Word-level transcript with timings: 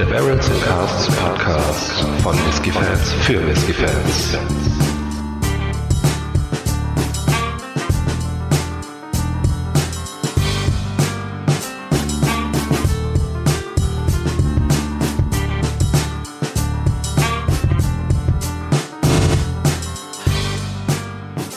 Der 0.00 0.06
Barrels 0.06 0.50
and 0.50 0.62
Casts 0.62 1.14
Podcast 1.14 2.00
von 2.22 2.34
Whiskey 2.46 2.70
Fans 2.70 3.12
für 3.20 3.46
Whiskey 3.46 3.74
Fans. 3.74 4.38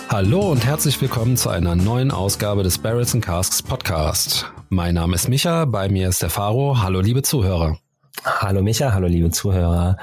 Hallo 0.10 0.52
und 0.52 0.66
herzlich 0.66 1.00
willkommen 1.00 1.38
zu 1.38 1.50
einer 1.50 1.78
neuen 1.78 2.12
Ausgabe 2.12 2.64
des 2.64 2.78
Barrels 2.78 3.16
and 3.16 3.24
Casks 3.24 3.64
Podcast. 3.64 4.52
Mein 4.68 4.96
Name 4.96 5.16
ist 5.16 5.30
Micha, 5.30 5.64
bei 5.64 5.88
mir 5.88 6.10
ist 6.10 6.22
der 6.22 6.30
Faro. 6.30 6.82
Hallo 6.82 7.00
liebe 7.00 7.22
Zuhörer. 7.22 7.78
Hallo 8.26 8.62
Micha, 8.62 8.94
hallo 8.94 9.08
liebe 9.08 9.32
Zuhörer. 9.32 9.98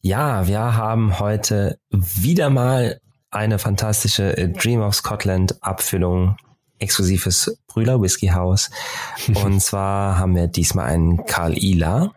Ja, 0.00 0.48
wir 0.48 0.58
haben 0.58 1.20
heute 1.20 1.78
wieder 1.90 2.50
mal 2.50 3.00
eine 3.30 3.60
fantastische 3.60 4.48
Dream 4.48 4.82
of 4.82 4.96
Scotland 4.96 5.62
Abfüllung 5.62 6.36
exklusives 6.80 7.56
Brüder 7.68 8.02
Whisky 8.02 8.26
House. 8.28 8.70
Und 9.34 9.60
zwar 9.62 10.18
haben 10.18 10.34
wir 10.34 10.48
diesmal 10.48 10.86
einen 10.86 11.26
Karl 11.26 11.56
Ila. 11.56 12.12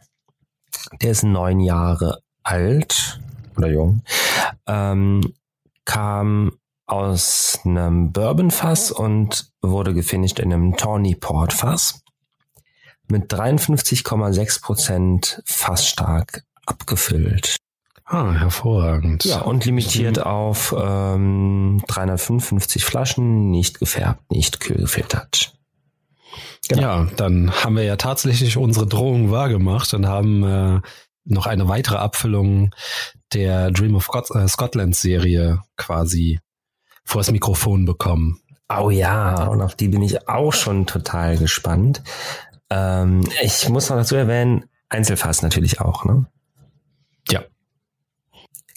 Der 1.04 1.12
ist 1.12 1.24
neun 1.24 1.60
Jahre 1.60 2.24
alt 2.42 3.20
oder 3.58 3.68
jung. 3.68 4.02
Ähm, 4.66 5.22
kam 5.86 6.54
aus 6.88 7.60
einem 7.64 8.12
Bourbon-Fass 8.12 8.92
und 8.92 9.52
wurde 9.62 9.94
gefinisht 9.94 10.40
in 10.40 10.52
einem 10.52 10.78
Tawny 10.78 11.14
Port-Fass 11.14 12.02
mit 13.12 13.32
53,6 13.32 14.62
Prozent 14.62 15.42
fassstark 15.46 16.44
abgefüllt. 16.66 17.58
Ah, 18.06 18.34
hervorragend. 18.34 19.26
Ja, 19.26 19.42
und 19.42 19.66
limitiert 19.66 20.20
auf 20.20 20.74
ähm, 20.78 21.82
355 21.88 22.86
Flaschen, 22.86 23.52
nicht 23.52 23.80
gefärbt, 23.80 24.32
nicht 24.32 24.62
kühl 24.62 24.78
gefiltert. 24.78 25.54
Genau. 26.70 26.82
Ja, 26.82 27.08
dann 27.18 27.52
haben 27.52 27.76
wir 27.76 27.84
ja 27.84 27.98
tatsächlich 27.98 28.56
unsere 28.56 28.88
Drohung 28.88 29.32
wahrgemacht 29.32 29.94
und 29.94 30.08
haben 30.08 30.44
äh, 30.44 30.80
noch 31.26 31.48
eine 31.48 31.68
weitere 31.68 31.98
Abfüllung 31.98 32.74
der 33.34 33.72
Dream 33.72 33.96
of 33.96 34.08
God, 34.08 34.30
äh, 34.32 34.48
Scotland 34.48 34.96
Serie 34.96 35.62
quasi 35.76 36.40
vors 37.04 37.32
Mikrofon 37.32 37.86
bekommen. 37.86 38.40
Oh 38.70 38.90
ja, 38.90 39.46
und 39.46 39.62
auf 39.62 39.76
die 39.76 39.88
bin 39.88 40.02
ich 40.02 40.28
auch 40.28 40.52
schon 40.52 40.86
total 40.86 41.38
gespannt. 41.38 42.04
Ähm, 42.70 43.28
ich 43.42 43.68
muss 43.70 43.90
noch 43.90 43.98
dazu 43.98 44.16
erwähnen, 44.16 44.66
Einzelfass 44.90 45.42
natürlich 45.42 45.82
auch, 45.82 46.06
ne? 46.06 46.26
Ja. 47.30 47.44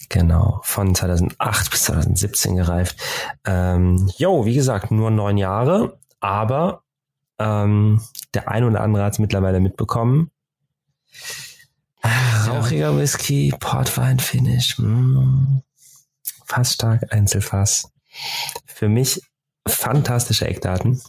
Genau, 0.09 0.59
von 0.63 0.93
2008 0.93 1.71
bis 1.71 1.83
2017 1.83 2.57
gereift. 2.57 3.01
Ähm, 3.45 4.11
jo, 4.17 4.45
wie 4.45 4.55
gesagt, 4.55 4.91
nur 4.91 5.09
neun 5.09 5.37
Jahre, 5.37 5.97
aber 6.19 6.83
ähm, 7.39 8.01
der 8.33 8.49
ein 8.49 8.63
oder 8.63 8.81
andere 8.81 9.03
hat 9.03 9.13
es 9.13 9.19
mittlerweile 9.19 9.59
mitbekommen. 9.59 10.31
Rauchiger 12.47 12.97
Whisky, 12.97 13.53
Portwein 13.59 14.19
Finish, 14.19 14.77
mm, 14.79 15.59
fast 16.45 16.73
stark 16.73 17.13
Einzelfass. 17.13 17.91
Für 18.65 18.89
mich 18.89 19.21
fantastische 19.67 20.47
Eckdaten. 20.47 21.01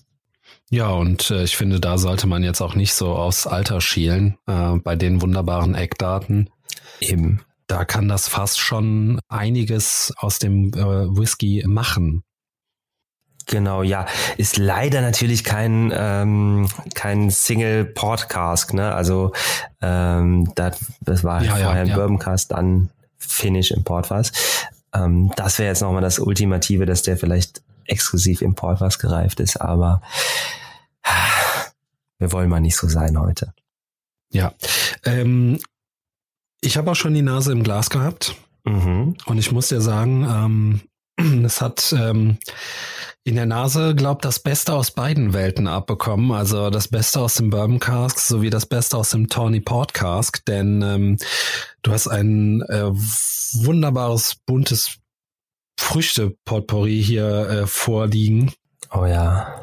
Ja, 0.72 0.88
und 0.88 1.30
äh, 1.30 1.44
ich 1.44 1.54
finde, 1.54 1.80
da 1.80 1.98
sollte 1.98 2.26
man 2.26 2.42
jetzt 2.42 2.62
auch 2.62 2.74
nicht 2.74 2.94
so 2.94 3.14
aufs 3.14 3.46
Alter 3.46 3.82
schielen, 3.82 4.38
äh, 4.46 4.78
bei 4.78 4.96
den 4.96 5.20
wunderbaren 5.20 5.74
Eckdaten. 5.74 6.48
Eben. 6.98 7.42
Da 7.66 7.84
kann 7.84 8.08
das 8.08 8.26
fast 8.26 8.58
schon 8.58 9.20
einiges 9.28 10.14
aus 10.16 10.38
dem 10.38 10.72
äh, 10.72 10.78
Whisky 11.14 11.62
machen. 11.66 12.24
Genau, 13.46 13.82
ja. 13.82 14.06
Ist 14.38 14.56
leider 14.56 15.02
natürlich 15.02 15.44
kein, 15.44 15.92
ähm, 15.94 16.70
kein 16.94 17.28
Single 17.28 17.84
Port 17.84 18.30
Cask, 18.30 18.72
ne? 18.72 18.94
Also 18.94 19.32
ähm, 19.82 20.50
das, 20.54 20.78
das 21.02 21.22
war 21.22 21.42
Ja, 21.42 21.58
ja, 21.58 21.64
vorher 21.64 21.82
ein 21.82 21.88
ja. 21.88 21.96
Bourbon 21.96 22.18
Cask, 22.18 22.48
dann 22.48 22.88
Finish 23.18 23.72
im 23.72 23.84
Portfass. 23.84 24.32
Ähm, 24.94 25.32
das 25.36 25.58
wäre 25.58 25.68
jetzt 25.68 25.82
nochmal 25.82 26.00
das 26.00 26.18
Ultimative, 26.18 26.86
dass 26.86 27.02
der 27.02 27.18
vielleicht 27.18 27.60
exklusiv 27.84 28.40
im 28.40 28.54
Portfass 28.54 28.98
gereift 28.98 29.38
ist, 29.38 29.60
aber 29.60 30.00
wir 32.18 32.32
wollen 32.32 32.48
mal 32.48 32.60
nicht 32.60 32.76
so 32.76 32.88
sein 32.88 33.18
heute. 33.18 33.52
Ja. 34.32 34.54
Ähm, 35.04 35.58
ich 36.60 36.76
habe 36.76 36.90
auch 36.90 36.96
schon 36.96 37.14
die 37.14 37.22
Nase 37.22 37.52
im 37.52 37.62
Glas 37.62 37.90
gehabt 37.90 38.34
Mhm. 38.64 39.16
und 39.26 39.38
ich 39.38 39.50
muss 39.50 39.68
dir 39.68 39.80
sagen, 39.80 40.80
ähm, 41.18 41.44
es 41.44 41.60
hat 41.60 41.92
ähm, 41.98 42.38
in 43.24 43.34
der 43.36 43.46
Nase, 43.46 43.94
glaub, 43.94 44.22
das 44.22 44.40
Beste 44.40 44.72
aus 44.72 44.90
beiden 44.92 45.32
Welten 45.32 45.68
abbekommen. 45.68 46.32
Also 46.32 46.70
das 46.70 46.88
Beste 46.88 47.20
aus 47.20 47.34
dem 47.34 47.50
Bourbon 47.50 47.78
Cask 47.78 48.18
sowie 48.18 48.50
das 48.50 48.66
Beste 48.66 48.96
aus 48.96 49.10
dem 49.10 49.28
Tawny 49.28 49.60
Port 49.60 49.94
Cask, 49.94 50.44
denn 50.46 50.82
ähm, 50.82 51.18
du 51.82 51.92
hast 51.92 52.08
ein 52.08 52.62
äh, 52.62 52.90
wunderbares, 52.90 54.36
buntes 54.46 54.96
Früchte-Potpourri 55.78 57.02
hier 57.02 57.48
äh, 57.48 57.66
vorliegen. 57.66 58.52
Oh 58.92 59.04
ja. 59.06 59.61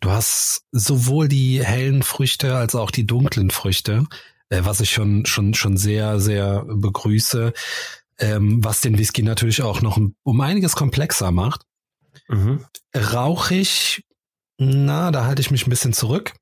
Du 0.00 0.10
hast 0.10 0.64
sowohl 0.72 1.28
die 1.28 1.64
hellen 1.64 2.02
Früchte 2.02 2.56
als 2.56 2.74
auch 2.74 2.90
die 2.90 3.06
dunklen 3.06 3.50
Früchte, 3.50 4.06
äh, 4.48 4.62
was 4.64 4.80
ich 4.80 4.90
schon 4.90 5.26
schon 5.26 5.54
schon 5.54 5.76
sehr 5.76 6.20
sehr 6.20 6.64
begrüße, 6.66 7.52
ähm, 8.18 8.64
was 8.64 8.80
den 8.80 8.98
Whisky 8.98 9.22
natürlich 9.22 9.62
auch 9.62 9.80
noch 9.80 9.98
um 10.22 10.40
einiges 10.40 10.74
komplexer 10.74 11.30
macht. 11.30 11.62
Mhm. 12.28 12.64
Rauchig, 12.94 14.04
na, 14.58 15.10
da 15.10 15.24
halte 15.24 15.42
ich 15.42 15.50
mich 15.50 15.66
ein 15.66 15.70
bisschen 15.70 15.92
zurück. 15.92 16.34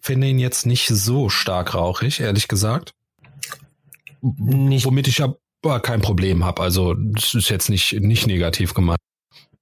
Finde 0.00 0.28
ihn 0.28 0.38
jetzt 0.38 0.66
nicht 0.66 0.88
so 0.88 1.28
stark 1.28 1.74
rauchig, 1.74 2.20
ehrlich 2.20 2.48
gesagt. 2.48 2.94
Nicht. 4.22 4.84
Womit 4.86 5.08
ich 5.08 5.22
aber 5.22 5.80
kein 5.80 6.00
Problem 6.00 6.44
habe. 6.44 6.62
Also 6.62 6.94
das 6.94 7.34
ist 7.34 7.48
jetzt 7.48 7.68
nicht 7.70 7.92
nicht 8.00 8.26
negativ 8.26 8.74
gemeint. 8.74 9.00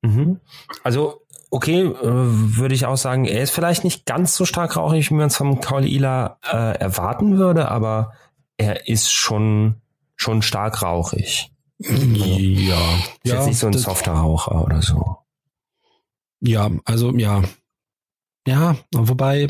Mhm. 0.03 0.41
Also, 0.83 1.23
okay, 1.51 1.83
äh, 1.83 1.95
würde 2.03 2.75
ich 2.75 2.87
auch 2.87 2.97
sagen, 2.97 3.25
er 3.25 3.43
ist 3.43 3.51
vielleicht 3.51 3.85
nicht 3.85 4.07
ganz 4.07 4.35
so 4.37 4.45
stark 4.45 4.77
rauchig, 4.77 5.11
wie 5.11 5.15
man 5.15 5.29
es 5.29 5.37
vom 5.37 5.61
Kaulila 5.61 6.39
äh, 6.51 6.79
erwarten 6.79 7.39
würde, 7.39 7.71
aber 7.71 8.13
er 8.57 8.89
ist 8.89 9.13
schon, 9.13 9.77
schon 10.17 10.43
stark 10.43 10.83
rauchig. 10.83 11.53
Ja, 11.79 11.89
Ist 13.23 13.33
jetzt 13.33 13.47
nicht 13.47 13.59
so 13.59 13.69
ein 13.69 13.73
softer 13.73 14.13
Raucher 14.13 14.65
oder 14.65 14.83
so. 14.83 15.19
Ja, 16.41 16.71
also 16.85 17.13
ja. 17.17 17.43
Ja, 18.47 18.77
wobei, 18.95 19.49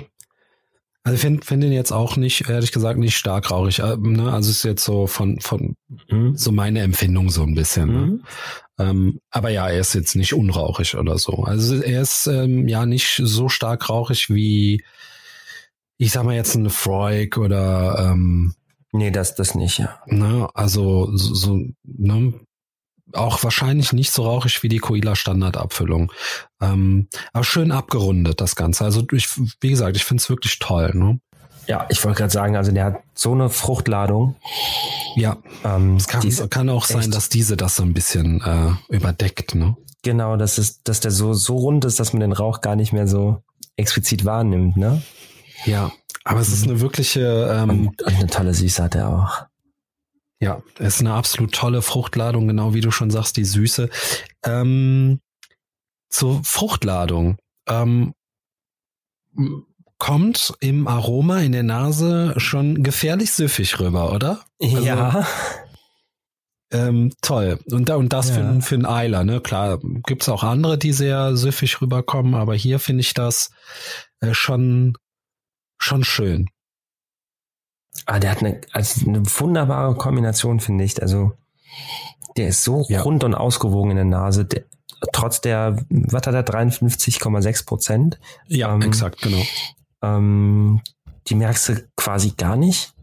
also 1.05 1.15
ich 1.15 1.21
finde 1.21 1.47
find 1.47 1.65
ihn 1.65 1.73
jetzt 1.73 1.93
auch 1.93 2.17
nicht, 2.17 2.49
ehrlich 2.51 2.73
gesagt, 2.73 2.99
nicht 2.99 3.17
stark 3.17 3.51
rauchig. 3.51 3.79
äh, 3.79 3.97
Ne? 3.97 4.31
Also 4.33 4.51
ist 4.51 4.63
jetzt 4.65 4.85
so 4.85 5.07
von, 5.07 5.41
von 5.41 5.75
Mhm. 6.11 6.37
so 6.37 6.53
meine 6.53 6.81
Empfindung 6.81 7.31
so 7.31 7.43
ein 7.45 7.55
bisschen. 7.55 7.93
Ne? 7.93 8.21
Ähm, 8.79 9.21
aber 9.31 9.51
ja, 9.51 9.69
er 9.69 9.81
ist 9.81 9.95
jetzt 9.95 10.15
nicht 10.15 10.35
unrauchig 10.35 10.97
oder 10.97 11.19
so. 11.19 11.45
Also 11.45 11.81
er 11.81 12.03
ist 12.03 12.27
ähm, 12.27 12.69
ja 12.69 12.87
nicht 12.87 13.21
so 13.23 13.49
stark 13.49 13.89
rauchig 13.89 14.31
wie, 14.31 14.85
ich 15.97 16.13
sag 16.13 16.25
mal 16.25 16.35
jetzt 16.35 16.55
ein 16.55 16.71
Freud 16.71 17.39
oder 17.39 18.13
ähm, 18.13 18.55
Nee, 18.93 19.11
das, 19.11 19.35
das 19.35 19.55
nicht, 19.55 19.79
ja. 19.79 20.01
Ne, 20.07 20.49
also 20.55 21.15
so, 21.15 21.35
so 21.35 21.61
ne, 21.85 22.33
auch 23.13 23.43
wahrscheinlich 23.43 23.93
nicht 23.93 24.13
so 24.13 24.25
rauchig 24.25 24.63
wie 24.63 24.69
die 24.69 24.79
Coila 24.79 25.15
Standardabfüllung. 25.15 26.13
Ähm, 26.61 27.09
aber 27.33 27.45
schön 27.45 27.73
abgerundet 27.73 28.41
das 28.41 28.57
Ganze. 28.57 28.85
Also 28.85 29.05
ich, 29.13 29.29
wie 29.61 29.71
gesagt, 29.71 29.97
ich 29.97 30.05
finde 30.05 30.23
es 30.23 30.31
wirklich 30.31 30.59
toll. 30.59 30.93
Ne? 30.95 31.21
Ja, 31.67 31.87
ich 31.91 32.03
wollte 32.05 32.19
gerade 32.19 32.33
sagen, 32.33 32.57
also 32.57 32.73
der 32.73 32.85
hat 32.85 32.97
so 33.15 33.33
eine 33.33 33.51
Fruchtladung. 33.51 34.37
Ja, 35.19 35.37
Ähm, 35.65 35.97
es 35.97 36.07
kann, 36.07 36.23
kann 36.51 36.69
auch 36.69 36.85
sein, 36.87 37.01
echt- 37.01 37.15
dass 37.15 37.29
diese 37.29 37.57
das 37.57 37.77
so 37.77 37.83
ein 37.83 37.95
bisschen 37.95 38.41
äh, 38.43 38.95
überdeckt. 38.95 39.55
Ne? 39.55 39.77
Genau, 40.03 40.37
das 40.37 40.59
ist, 40.59 40.87
dass 40.89 41.01
der 41.01 41.11
so, 41.11 41.33
so 41.35 41.57
rund 41.57 41.85
ist, 41.85 41.99
dass 41.99 42.13
man 42.13 42.21
den 42.21 42.33
Rauch 42.33 42.61
gar 42.61 42.77
nicht 42.77 42.93
mehr 42.93 43.09
so 43.09 43.43
explizit 43.77 44.25
wahrnimmt, 44.25 44.77
ne? 44.77 45.03
Ja, 45.65 45.91
aber 46.25 46.41
es 46.41 46.49
ist 46.53 46.65
eine 46.65 46.81
wirkliche, 46.81 47.49
ähm, 47.51 47.89
Und, 47.89 48.03
und 48.03 48.15
eine 48.15 48.27
tolle 48.29 48.55
Süße 48.55 48.83
hat 48.83 48.95
er 48.95 49.09
auch. 49.09 49.47
ja, 50.41 50.63
es 50.79 50.95
ist 50.97 51.01
eine 51.01 51.15
absolut 51.15 51.53
tolle 51.53 51.83
Fruchtladung, 51.83 52.47
genau 52.47 52.75
wie 52.75 52.81
du 52.81 52.91
schon 52.93 53.11
sagst, 53.11 53.37
die 53.37 53.45
Süße. 53.45 53.89
Ähm, 54.45 55.21
zur 56.11 56.43
Fruchtladung. 56.45 57.39
Ähm, 57.69 58.15
kommt 59.99 60.55
im 60.61 60.87
Aroma 60.87 61.41
in 61.41 61.53
der 61.53 61.63
Nase 61.65 62.35
schon 62.39 62.83
gefährlich 62.83 63.33
süffig 63.33 63.79
rüber, 63.81 64.13
oder? 64.13 64.41
Also- 64.63 64.79
ja. 64.79 65.27
Ähm, 66.71 67.13
toll. 67.23 67.59
Und, 67.71 67.89
da, 67.89 67.97
und 67.97 68.13
das 68.13 68.31
für, 68.31 68.41
Ja. 68.41 68.49
einen- 68.51 68.61
für 68.63 68.75
einen 68.75 68.85
Eiler, 68.85 69.25
ne? 69.25 69.41
Klar, 69.41 69.79
gibt's 70.07 70.29
auch 70.29 70.43
andere, 70.45 70.77
die 70.77 70.93
sehr 70.93 71.35
süffig 71.35 71.81
rüberkommen, 71.81 72.35
aber 72.35 72.55
hier 72.55 72.79
finde 72.79 73.01
ich 73.01 73.15
das 73.15 73.51
äh, 74.21 74.35
schon, 74.35 74.97
schon 75.79 76.05
schön. 76.05 76.51
Ah, 78.05 78.19
der 78.19 78.33
hat 78.33 78.39
eine, 78.41 78.61
also 78.73 79.09
eine 79.09 79.23
wunderbare 79.25 79.95
Kombination, 79.95 80.61
finde 80.61 80.85
ich. 80.85 81.01
Also 81.01 81.33
der 82.37 82.49
ist 82.49 82.65
so 82.65 82.85
ja. 82.89 83.01
rund 83.01 83.25
und 83.25 83.35
ausgewogen 83.35 83.93
in 83.93 83.97
der 83.97 84.05
Nase. 84.05 84.45
Der, 84.45 84.65
trotz 85.13 85.41
der, 85.41 85.79
was 85.89 86.27
hat 86.27 86.35
er, 86.35 86.43
53,6 86.45 87.65
Prozent? 87.65 88.19
Ja, 88.47 88.75
ähm, 88.75 88.83
exakt, 88.83 89.23
genau. 89.23 89.43
Ähm, 90.03 90.81
die 91.27 91.35
merkst 91.35 91.69
du 91.69 91.89
quasi 91.97 92.31
gar 92.37 92.57
nicht. 92.57 92.95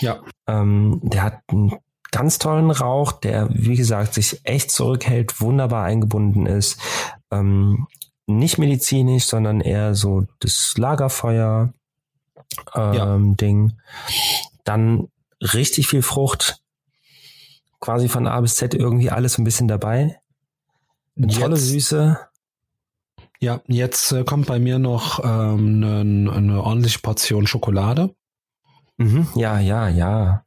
Ja. 0.00 0.20
Ähm, 0.46 1.00
der 1.02 1.22
hat 1.22 1.40
einen 1.48 1.72
ganz 2.10 2.38
tollen 2.38 2.70
Rauch, 2.70 3.12
der, 3.12 3.48
wie 3.50 3.76
gesagt, 3.76 4.14
sich 4.14 4.40
echt 4.44 4.70
zurückhält, 4.70 5.40
wunderbar 5.40 5.84
eingebunden 5.84 6.46
ist. 6.46 6.78
Ähm, 7.30 7.86
nicht 8.26 8.58
medizinisch, 8.58 9.24
sondern 9.24 9.60
eher 9.60 9.94
so 9.94 10.26
das 10.40 10.74
Lagerfeuer 10.76 11.72
ähm, 12.74 12.94
ja. 12.94 13.18
Ding. 13.18 13.72
Dann 14.64 15.08
richtig 15.40 15.88
viel 15.88 16.02
Frucht, 16.02 16.62
quasi 17.80 18.08
von 18.08 18.28
A 18.28 18.40
bis 18.40 18.56
Z 18.56 18.74
irgendwie 18.74 19.10
alles 19.10 19.38
ein 19.38 19.44
bisschen 19.44 19.68
dabei. 19.68 20.20
Eine 21.16 21.26
tolle 21.28 21.56
Süße. 21.56 22.18
Ja, 23.42 23.60
jetzt 23.66 24.12
äh, 24.12 24.22
kommt 24.22 24.46
bei 24.46 24.60
mir 24.60 24.78
noch 24.78 25.18
ähm, 25.24 25.82
eine, 25.82 26.32
eine 26.32 26.62
ordentliche 26.62 27.00
Portion 27.00 27.48
Schokolade. 27.48 28.14
Mhm, 28.98 29.26
ja, 29.34 29.58
ja, 29.58 29.88
ja. 29.88 30.44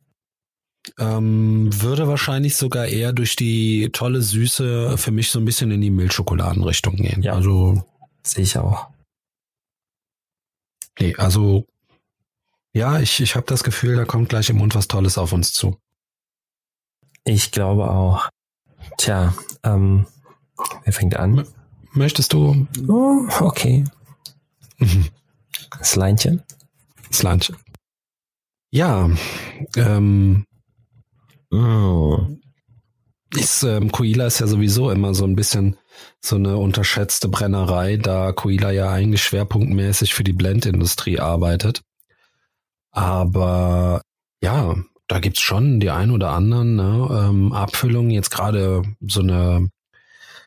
Ähm, 0.97 1.69
würde 1.81 2.07
wahrscheinlich 2.07 2.55
sogar 2.55 2.85
eher 2.85 3.11
durch 3.11 3.35
die 3.35 3.89
tolle 3.91 4.21
Süße 4.21 4.97
für 4.97 5.11
mich 5.11 5.29
so 5.29 5.39
ein 5.39 5.45
bisschen 5.45 5.71
in 5.71 5.81
die 5.81 5.89
Milchschokoladenrichtung 5.89 6.95
gehen. 6.95 7.21
Ja, 7.21 7.33
also 7.33 7.83
sehe 8.23 8.45
ich 8.45 8.57
auch. 8.57 8.87
Nee, 10.97 11.15
also 11.17 11.65
ja, 12.71 13.01
ich, 13.01 13.19
ich 13.19 13.35
habe 13.35 13.45
das 13.45 13.65
Gefühl, 13.65 13.97
da 13.97 14.05
kommt 14.05 14.29
gleich 14.29 14.49
im 14.49 14.57
Mund 14.57 14.73
was 14.73 14.87
Tolles 14.87 15.17
auf 15.17 15.33
uns 15.33 15.51
zu. 15.51 15.77
Ich 17.25 17.51
glaube 17.51 17.91
auch. 17.91 18.29
Tja, 18.97 19.33
ähm, 19.63 20.07
wer 20.85 20.93
fängt 20.93 21.17
an? 21.17 21.45
Möchtest 21.95 22.33
du? 22.33 22.67
Oh, 22.89 23.25
okay. 23.39 23.85
Sleinchen. 25.81 26.43
Sleinchen. 27.11 27.55
Ja, 28.69 29.09
ähm, 29.77 30.45
oh. 31.51 32.19
ist, 33.33 33.63
ähm, 33.63 33.93
Coila 33.93 34.25
ist 34.25 34.39
ja 34.39 34.47
sowieso 34.47 34.91
immer 34.91 35.13
so 35.13 35.23
ein 35.23 35.37
bisschen 35.37 35.77
so 36.19 36.35
eine 36.35 36.57
unterschätzte 36.57 37.29
Brennerei, 37.29 37.95
da 37.95 38.33
Coila 38.33 38.71
ja 38.71 38.91
eigentlich 38.91 39.23
schwerpunktmäßig 39.23 40.13
für 40.13 40.25
die 40.25 40.33
Blendindustrie 40.33 41.19
arbeitet. 41.21 41.81
Aber 42.91 44.01
ja, 44.41 44.75
da 45.07 45.19
gibt's 45.19 45.39
schon 45.39 45.79
die 45.79 45.91
ein 45.91 46.11
oder 46.11 46.31
anderen 46.31 46.75
ne, 46.75 47.07
ähm, 47.29 47.53
Abfüllungen. 47.53 48.11
Jetzt 48.11 48.31
gerade 48.31 48.83
so 48.99 49.21
eine 49.21 49.69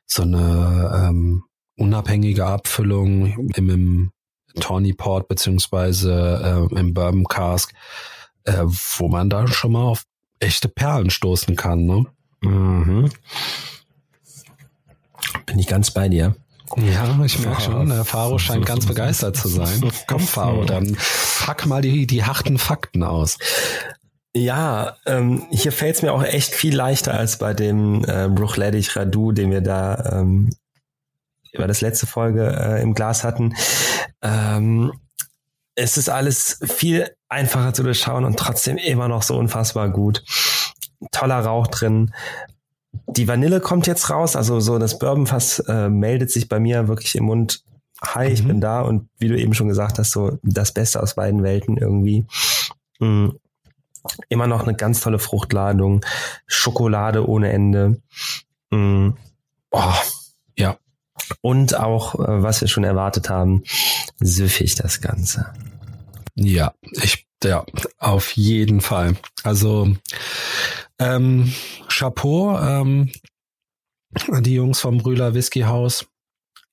so 0.09 0.23
eine 0.23 1.09
ähm, 1.09 1.45
unabhängige 1.77 2.47
Abfüllung 2.47 3.51
im, 3.55 3.71
im 3.71 4.11
Tawny 4.59 4.95
Port 4.95 5.29
beziehungsweise 5.29 6.69
äh, 6.73 6.79
im 6.79 6.95
Bourbon 6.95 7.25
Cask, 7.27 7.73
äh, 8.45 8.65
wo 8.65 9.09
man 9.09 9.31
da 9.31 9.47
schon 9.47 9.73
mal 9.73 9.85
auf 9.85 10.05
echte 10.41 10.69
Perlen 10.69 11.11
stoßen 11.11 11.55
kann. 11.57 11.85
Ne? 11.85 12.07
Mhm. 12.41 13.11
Bin 15.47 15.59
ich 15.59 15.67
ganz 15.67 15.91
bei 15.91 16.09
dir. 16.09 16.35
Ja, 16.77 17.19
ich 17.25 17.39
merke 17.39 17.63
schon, 17.63 17.89
der 17.89 18.05
Faro 18.05 18.39
scheint 18.39 18.67
ganz 18.67 18.85
begeistert 18.85 19.37
zu 19.37 19.49
sein. 19.49 19.91
Komm, 20.07 20.21
Faro, 20.21 20.65
dann 20.65 20.97
pack 21.41 21.65
mal 21.67 21.81
die, 21.81 22.07
die 22.07 22.25
harten 22.25 22.59
Fakten 22.59 23.03
aus. 23.03 23.39
Ja, 24.35 24.97
ähm, 25.07 25.47
hier 25.51 25.73
fällt 25.73 25.97
es 25.97 26.03
mir 26.03 26.13
auch 26.13 26.23
echt 26.23 26.55
viel 26.55 26.77
leichter 26.77 27.15
als 27.15 27.39
bei 27.39 27.55
dem 27.55 28.05
äh, 28.05 28.29
Bruchleddich 28.29 28.95
Radu, 28.95 29.33
den 29.33 29.51
wir 29.51 29.63
da 29.63 30.21
ähm, 30.21 30.51
über 31.53 31.67
das 31.67 31.81
letzte 31.81 32.07
Folge 32.07 32.47
äh, 32.47 32.83
im 32.83 32.95
Glas 32.95 33.25
hatten. 33.25 33.55
Ähm, 34.23 34.93
es 35.75 35.97
ist 35.97 36.09
alles 36.09 36.61
viel 36.65 37.11
einfacher 37.29 37.73
zu 37.73 37.83
durchschauen 37.83 38.25
und 38.25 38.39
trotzdem 38.39 38.77
immer 38.77 39.09
noch 39.09 39.23
so 39.23 39.37
unfassbar 39.37 39.89
gut. 39.89 40.25
Toller 41.13 41.41
Rauch 41.41 41.69
drin, 41.69 42.13
die 43.07 43.29
Vanille 43.29 43.61
kommt 43.61 43.87
jetzt 43.87 44.11
raus, 44.11 44.37
also 44.37 44.61
so 44.61 44.79
das 44.79 44.99
Bourbonfass 44.99 45.61
äh, 45.61 45.89
meldet 45.89 46.31
sich 46.31 46.49
bei 46.49 46.59
mir 46.61 46.89
wirklich 46.89 47.15
im 47.15 47.25
Mund. 47.25 47.63
Hi, 48.03 48.27
ich 48.27 48.43
mhm. 48.43 48.49
bin 48.49 48.61
da 48.61 48.83
und 48.83 49.09
wie 49.19 49.29
du 49.29 49.39
eben 49.39 49.55
schon 49.55 49.69
gesagt 49.69 49.99
hast, 49.99 50.11
so 50.11 50.39
das 50.43 50.73
Beste 50.73 51.03
aus 51.03 51.15
beiden 51.15 51.43
Welten 51.43 51.77
irgendwie. 51.77 52.27
Mhm. 53.01 53.39
Immer 54.29 54.47
noch 54.47 54.63
eine 54.63 54.75
ganz 54.77 55.01
tolle 55.01 55.19
Fruchtladung, 55.19 56.05
Schokolade 56.47 57.29
ohne 57.29 57.53
Ende. 57.53 58.01
Mhm. 58.71 59.17
Oh, 59.71 59.95
ja. 60.57 60.79
Und 61.41 61.79
auch, 61.79 62.15
äh, 62.15 62.43
was 62.43 62.61
wir 62.61 62.69
schon 62.69 62.85
erwartet 62.85 63.29
haben, 63.29 63.63
süffig 64.21 64.75
das 64.77 65.01
Ganze. 65.01 65.53
Ja, 66.35 66.73
ich, 66.93 67.27
ja, 67.43 67.65
auf 67.99 68.33
jeden 68.33 68.81
Fall. 68.81 69.17
Also, 69.43 69.95
ähm, 70.99 71.53
Chapeau, 71.89 72.59
ähm, 72.59 73.11
die 74.41 74.55
Jungs 74.55 74.81
vom 74.81 74.99
Brühler 74.99 75.35
Whisky 75.35 75.63
House. 75.63 76.07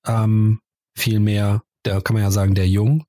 Ähm, 0.06 0.60
viel 0.95 1.19
mehr, 1.19 1.63
der 1.83 2.01
kann 2.01 2.13
man 2.13 2.24
ja 2.24 2.31
sagen, 2.31 2.56
der 2.56 2.68
Jung, 2.68 3.06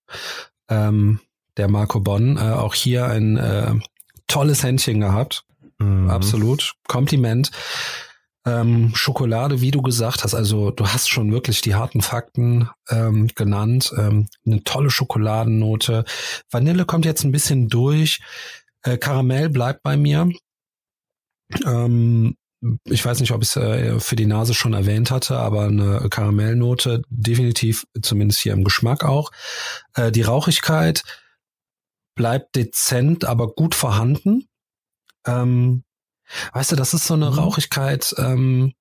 ähm, 0.69 1.21
der 1.57 1.69
Marco 1.69 2.01
Bonn, 2.01 2.37
äh, 2.37 2.41
auch 2.41 2.75
hier 2.75 3.07
ein 3.07 3.37
äh, 3.37 3.75
tolles 4.37 4.63
Händchen 4.63 5.01
gehabt. 5.01 5.45
Mhm. 5.79 6.11
Absolut. 6.11 6.75
Kompliment. 6.87 7.51
Ähm, 8.45 8.93
Schokolade, 8.95 9.63
wie 9.63 9.71
du 9.71 9.81
gesagt 9.81 10.25
hast, 10.25 10.35
also 10.35 10.71
du 10.71 10.87
hast 10.87 11.09
schon 11.09 11.33
wirklich 11.33 11.63
die 11.63 11.75
harten 11.75 12.03
Fakten 12.03 12.69
ähm, 12.91 13.29
genannt. 13.35 13.95
Ähm, 13.97 14.29
eine 14.45 14.63
tolle 14.63 14.91
Schokoladennote. 14.91 16.05
Vanille 16.51 16.85
kommt 16.85 17.07
jetzt 17.07 17.25
ein 17.25 17.33
bisschen 17.33 17.69
durch. 17.69 18.21
Äh, 18.83 18.99
Karamell 18.99 19.49
bleibt 19.49 19.83
bei 19.83 19.97
mir. 19.97 20.29
Ähm, 21.65 22.37
ich 22.85 23.03
weiß 23.03 23.21
nicht, 23.21 23.33
ob 23.33 23.43
ich 23.43 23.49
es 23.49 23.57
äh, 23.57 23.99
für 24.01 24.17
die 24.17 24.27
Nase 24.27 24.53
schon 24.53 24.75
erwähnt 24.75 25.11
hatte, 25.11 25.39
aber 25.39 25.65
eine 25.65 26.09
Karamellnote 26.11 27.03
definitiv, 27.09 27.87
zumindest 28.03 28.41
hier 28.41 28.53
im 28.53 28.65
Geschmack 28.65 29.03
auch. 29.03 29.31
Äh, 29.95 30.13
die 30.13 30.23
Rauchigkeit 30.23 31.05
bleibt 32.17 32.57
dezent, 32.57 33.25
aber 33.25 33.55
gut 33.55 33.77
vorhanden. 33.77 34.49
Ähm, 35.25 35.85
weißt 36.53 36.73
du, 36.73 36.77
das 36.77 36.95
ist 36.95 37.07
so 37.07 37.15
eine 37.15 37.31
mhm. 37.31 37.39
Rauchigkeit, 37.39 38.13
ähm, 38.19 38.73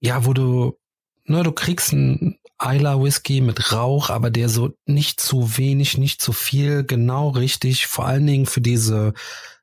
ja, 0.00 0.24
wo 0.24 0.32
du, 0.32 0.76
ne, 1.24 1.44
du 1.44 1.52
kriegst 1.52 1.92
einen 1.92 2.38
Isla 2.60 3.00
Whisky 3.00 3.40
mit 3.40 3.72
Rauch, 3.72 4.10
aber 4.10 4.30
der 4.30 4.48
so 4.48 4.70
nicht 4.86 5.20
zu 5.20 5.56
wenig, 5.56 5.98
nicht 5.98 6.20
zu 6.20 6.32
viel, 6.32 6.84
genau 6.84 7.28
richtig, 7.28 7.86
vor 7.86 8.06
allen 8.06 8.26
Dingen 8.26 8.46
für 8.46 8.60
diese 8.60 9.12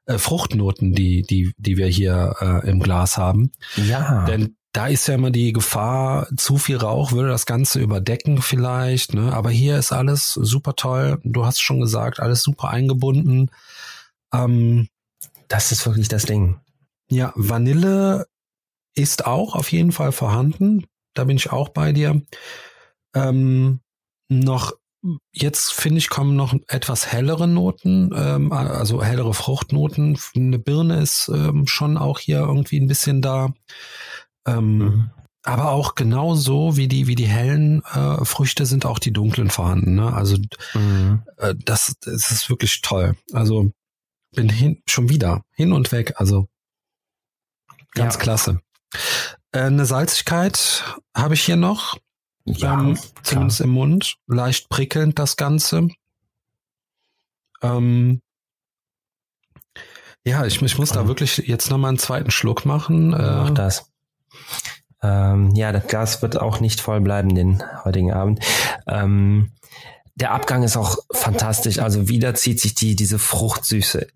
äh, 0.06 0.18
Fruchtnoten, 0.18 0.94
die, 0.94 1.24
die, 1.24 1.54
die 1.58 1.78
wir 1.78 1.88
hier 1.88 2.36
äh, 2.40 2.70
im 2.70 2.80
Glas 2.80 3.18
haben. 3.18 3.52
Ja. 3.76 4.26
Denn 4.26 4.56
da 4.72 4.88
ist 4.88 5.08
ja 5.08 5.16
immer 5.16 5.32
die 5.32 5.52
Gefahr, 5.52 6.28
zu 6.38 6.58
viel 6.58 6.78
Rauch 6.78 7.12
würde 7.12 7.30
das 7.30 7.46
Ganze 7.46 7.80
überdecken 7.80 8.42
vielleicht, 8.42 9.14
ne? 9.14 9.34
Aber 9.34 9.50
hier 9.50 9.78
ist 9.78 9.92
alles 9.92 10.34
super 10.34 10.76
toll. 10.76 11.20
Du 11.24 11.46
hast 11.46 11.62
schon 11.62 11.80
gesagt, 11.80 12.20
alles 12.20 12.44
super 12.44 12.70
eingebunden. 12.70 13.50
Ähm, 14.34 14.88
das 15.48 15.72
ist 15.72 15.86
wirklich 15.86 16.08
das 16.08 16.26
Ding. 16.26 16.60
Ja, 17.10 17.34
Vanille 17.36 18.28
ist 18.96 19.26
auch 19.26 19.56
auf 19.56 19.72
jeden 19.72 19.92
Fall 19.92 20.12
vorhanden. 20.12 20.86
Da 21.16 21.24
bin 21.24 21.38
ich 21.38 21.52
auch 21.52 21.70
bei 21.70 21.92
dir. 21.92 22.22
Ähm, 23.16 23.80
noch 24.28 24.74
Jetzt 25.32 25.72
finde 25.72 26.00
ich, 26.00 26.10
kommen 26.10 26.36
noch 26.36 26.54
etwas 26.68 27.08
hellere 27.08 27.48
Noten, 27.48 28.12
ähm, 28.14 28.52
also 28.52 29.02
hellere 29.02 29.34
Fruchtnoten. 29.34 30.20
Eine 30.36 30.60
Birne 30.60 31.00
ist 31.00 31.32
ähm, 31.34 31.68
schon 31.68 31.98
auch 31.98 32.20
hier 32.20 32.40
irgendwie 32.40 32.82
ein 32.82 32.88
bisschen 32.88 33.22
da. 33.22 33.54
Ähm, 34.58 34.78
mhm. 34.78 35.12
Aber 35.44 35.72
auch 35.72 35.96
genauso 35.96 36.76
wie 36.76 36.88
die, 36.88 37.08
wie 37.08 37.16
die 37.16 37.28
hellen 37.28 37.84
äh, 37.86 38.24
Früchte 38.26 38.66
sind 38.66 38.86
auch 38.86 39.00
die 39.00 39.14
dunklen 39.14 39.50
vorhanden. 39.50 39.96
Ne? 39.96 40.14
Also 40.14 40.38
mhm. 40.74 41.24
äh, 41.38 41.56
das, 41.58 41.96
das 42.02 42.32
ist 42.32 42.50
wirklich 42.50 42.82
toll. 42.82 43.16
Also 43.32 43.72
bin 44.36 44.50
hin, 44.50 44.82
schon 44.86 45.10
wieder 45.10 45.44
hin 45.56 45.72
und 45.72 45.92
weg. 45.92 46.14
Also 46.18 46.48
ganz 47.94 48.16
ja. 48.16 48.20
klasse. 48.20 48.62
Äh, 49.52 49.62
eine 49.62 49.86
Salzigkeit 49.86 50.84
habe 51.16 51.34
ich 51.34 51.44
hier 51.44 51.56
noch. 51.56 51.98
Ja, 52.46 52.80
ähm, 52.80 52.98
zumindest 53.24 53.62
im 53.62 53.70
Mund. 53.70 54.16
Leicht 54.28 54.70
prickelnd 54.70 55.20
das 55.20 55.38
Ganze. 55.38 55.88
Ähm, 57.62 58.22
ja, 60.26 60.46
ich, 60.46 60.62
ich 60.62 60.78
muss 60.78 60.90
da 60.90 61.08
wirklich 61.08 61.38
jetzt 61.38 61.70
nochmal 61.70 61.90
einen 61.90 61.98
zweiten 61.98 62.32
Schluck 62.32 62.66
machen. 62.66 63.14
Äh, 63.14 63.18
Mach 63.18 63.50
das. 63.52 63.89
Ähm, 65.02 65.52
ja, 65.56 65.72
das 65.72 65.88
Gas 65.88 66.22
wird 66.22 66.38
auch 66.38 66.60
nicht 66.60 66.82
voll 66.82 67.02
bleiben 67.02 67.34
den 67.34 67.64
heutigen 67.84 68.12
Abend. 68.12 68.44
Ähm, 68.88 69.52
der 70.16 70.32
Abgang 70.32 70.64
ist 70.64 70.76
auch 70.76 70.98
fantastisch. 71.12 71.80
Also 71.80 72.10
wieder 72.10 72.36
zieht 72.36 72.60
sich 72.60 72.76
die, 72.76 72.96
diese 72.96 73.20
Fruchtsüße 73.20 74.08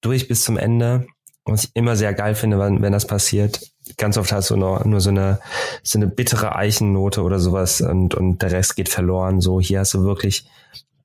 durch 0.00 0.28
bis 0.28 0.42
zum 0.42 0.56
Ende. 0.56 1.06
Was 1.44 1.64
ich 1.64 1.70
immer 1.74 1.96
sehr 1.96 2.14
geil 2.14 2.34
finde, 2.34 2.58
wenn, 2.58 2.80
wenn 2.82 2.92
das 2.92 3.06
passiert. 3.06 3.60
Ganz 3.96 4.16
oft 4.16 4.30
hast 4.30 4.50
du 4.50 4.56
nur, 4.56 4.86
nur 4.86 5.00
so 5.00 5.10
eine, 5.10 5.40
so 5.82 5.98
eine 5.98 6.06
bittere 6.06 6.54
Eichennote 6.54 7.22
oder 7.22 7.40
sowas 7.40 7.80
und, 7.80 8.14
und 8.14 8.42
der 8.42 8.52
Rest 8.52 8.76
geht 8.76 8.88
verloren. 8.88 9.40
So, 9.40 9.60
hier 9.60 9.80
hast 9.80 9.94
du 9.94 10.04
wirklich 10.04 10.46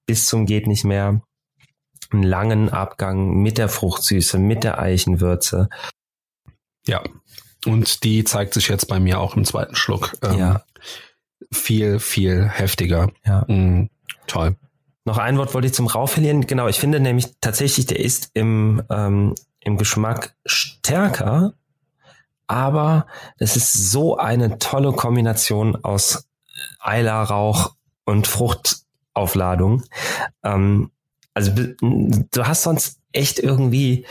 bis 0.06 0.28
zum 0.28 0.46
geht 0.46 0.68
nicht 0.68 0.84
mehr 0.84 1.22
einen 2.12 2.24
langen 2.24 2.70
Abgang 2.70 3.42
mit 3.42 3.58
der 3.58 3.70
Fruchtsüße, 3.70 4.38
mit 4.38 4.64
der 4.64 4.80
Eichenwürze. 4.80 5.70
Ja. 6.86 7.02
Und 7.66 8.04
die 8.04 8.24
zeigt 8.24 8.54
sich 8.54 8.68
jetzt 8.68 8.88
bei 8.88 9.00
mir 9.00 9.20
auch 9.20 9.36
im 9.36 9.46
zweiten 9.46 9.76
Schluck. 9.76 10.14
Ähm, 10.22 10.38
ja. 10.38 10.64
Viel, 11.52 12.00
viel 12.00 12.48
heftiger. 12.48 13.10
Ja. 13.26 13.46
Mhm. 13.48 13.90
Toll. 14.28 14.56
Noch 15.06 15.20
ein 15.20 15.38
Wort 15.38 15.54
wollte 15.54 15.68
ich 15.68 15.74
zum 15.74 15.88
Rauch 15.88 16.10
verlieren. 16.10 16.48
Genau, 16.48 16.68
ich 16.68 16.80
finde 16.80 17.00
nämlich 17.00 17.28
tatsächlich, 17.40 17.86
der 17.86 18.00
ist 18.00 18.32
im, 18.34 18.82
ähm, 18.90 19.36
im 19.60 19.78
Geschmack 19.78 20.36
stärker, 20.46 21.54
aber 22.48 23.06
es 23.38 23.56
ist 23.56 23.92
so 23.92 24.18
eine 24.18 24.58
tolle 24.58 24.94
Kombination 24.94 25.76
aus 25.84 26.28
Eilerrauch 26.80 27.76
und 28.06 28.28
Fruchtaufladung. 28.28 29.84
Ähm, 30.44 30.92
also 31.34 31.52
du 31.52 32.48
hast 32.48 32.64
sonst 32.64 33.00
echt 33.12 33.40
irgendwie 33.40 34.06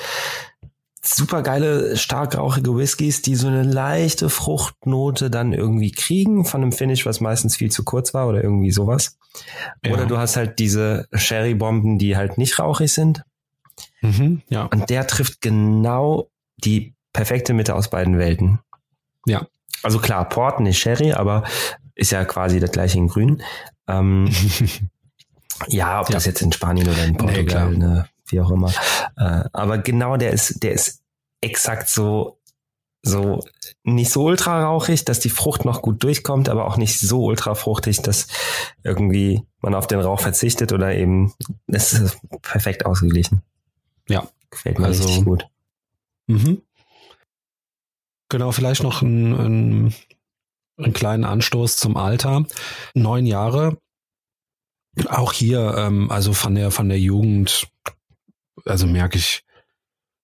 super 1.05 1.43
geile, 1.43 1.97
stark 1.97 2.37
rauchige 2.37 2.77
Whiskys, 2.77 3.23
die 3.23 3.35
so 3.35 3.47
eine 3.47 3.63
leichte 3.63 4.31
Fruchtnote 4.31 5.31
dann 5.31 5.53
irgendwie 5.53 5.93
kriegen 5.93 6.45
von 6.45 6.63
einem 6.63 6.73
Finish, 6.73 7.05
was 7.05 7.21
meistens 7.21 7.57
viel 7.57 7.71
zu 7.71 7.85
kurz 7.85 8.15
war 8.15 8.29
oder 8.29 8.43
irgendwie 8.43 8.71
sowas. 8.71 9.19
Ja. 9.85 9.93
Oder 9.93 10.07
du 10.07 10.19
hast 10.19 10.37
halt 10.37 10.59
diese 10.59 11.07
Sherry-Bomben, 11.13 11.99
die 11.99 12.17
halt 12.17 12.39
nicht 12.39 12.59
rauchig 12.59 12.93
sind. 12.93 13.23
Mhm, 14.01 14.43
ja. 14.49 14.65
Und 14.65 14.91
der 14.91 15.07
trifft 15.07 15.41
genau 15.41 16.29
die 16.57 16.95
perfekte 17.13 17.53
Mitte 17.53 17.75
aus 17.75 17.91
beiden 17.91 18.19
Welten. 18.19 18.61
Ja. 19.27 19.47
Also 19.83 19.99
klar, 19.99 20.29
Port, 20.29 20.61
nicht 20.61 20.79
Sherry, 20.79 21.13
aber 21.13 21.45
ist 21.95 22.13
ja 22.13 22.25
quasi 22.25 22.61
das 22.61 22.71
gleiche 22.71 22.99
in 22.99 23.09
Grün. 23.09 23.43
Ähm, 23.87 24.31
ja, 25.69 26.01
ob 26.01 26.09
ja. 26.09 26.15
das 26.15 26.25
jetzt 26.25 26.43
in 26.43 26.53
Spanien 26.53 26.89
oder 26.89 27.05
in 27.05 27.17
Portugal 27.17 27.71
nee, 27.71 27.79
ne, 27.79 28.09
wie 28.27 28.41
auch 28.41 28.51
immer. 28.51 28.73
Äh, 29.17 29.45
aber 29.53 29.79
genau 29.79 30.17
der 30.17 30.33
ist, 30.33 30.63
der 30.63 30.73
ist 30.73 31.03
exakt 31.41 31.89
so, 31.89 32.39
so 33.03 33.45
nicht 33.83 34.11
so 34.11 34.25
ultra 34.25 34.65
rauchig, 34.65 35.05
dass 35.05 35.21
die 35.21 35.31
Frucht 35.31 35.65
noch 35.65 35.83
gut 35.83 36.03
durchkommt, 36.03 36.49
aber 36.49 36.67
auch 36.67 36.77
nicht 36.77 36.99
so 36.99 37.25
ultra 37.25 37.55
fruchtig, 37.55 38.03
dass 38.03 38.29
irgendwie 38.83 39.43
man 39.61 39.75
auf 39.75 39.87
den 39.87 40.01
Rauch 40.01 40.21
verzichtet 40.21 40.73
oder 40.73 40.95
eben, 40.95 41.35
es 41.67 41.93
ist 41.93 42.19
perfekt 42.43 42.87
ausgeglichen. 42.87 43.43
Ja. 44.09 44.29
Gefällt 44.51 44.79
mir 44.79 44.87
also, 44.87 45.05
richtig 45.05 45.25
gut. 45.25 45.47
Mhm. 46.27 46.63
Genau, 48.29 48.53
vielleicht 48.53 48.83
noch 48.83 49.03
ein, 49.03 49.33
ein, 49.33 49.95
einen 50.79 50.93
kleinen 50.93 51.25
Anstoß 51.25 51.77
zum 51.77 51.97
Alter. 51.97 52.45
Neun 52.95 53.27
Jahre. 53.27 53.79
Auch 55.09 55.33
hier, 55.33 55.75
ähm, 55.77 56.11
also 56.11 56.33
von 56.33 56.55
der, 56.55 56.71
von 56.71 56.89
der 56.89 57.01
Jugend 57.01 57.69
also 58.65 58.87
merke 58.87 59.19
ich, 59.19 59.45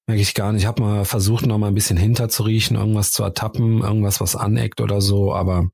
merke 0.06 0.22
ich 0.22 0.34
gar 0.34 0.52
nicht. 0.52 0.62
Ich 0.62 0.66
habe 0.66 0.82
mal 0.82 1.04
versucht, 1.04 1.46
noch 1.46 1.58
mal 1.58 1.68
ein 1.68 1.74
bisschen 1.74 1.96
hinter 1.96 2.28
zu 2.28 2.42
riechen, 2.42 2.76
irgendwas 2.76 3.12
zu 3.12 3.22
ertappen, 3.22 3.82
irgendwas, 3.82 4.20
was 4.20 4.36
aneckt 4.36 4.80
oder 4.80 5.00
so, 5.00 5.34
aber 5.34 5.70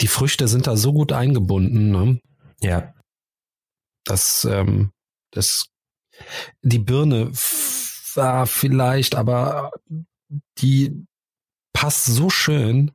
die 0.00 0.08
Früchte 0.08 0.48
sind 0.48 0.66
da 0.66 0.76
so 0.76 0.92
gut 0.92 1.12
eingebunden, 1.12 1.90
ne? 1.90 2.20
Ja. 2.60 2.94
Das, 4.04 4.46
ähm, 4.50 4.92
das, 5.30 5.68
die 6.62 6.78
Birne 6.78 7.30
war 8.14 8.46
vielleicht, 8.46 9.14
aber 9.14 9.70
die 10.58 11.06
passt 11.72 12.06
so 12.06 12.30
schön 12.30 12.92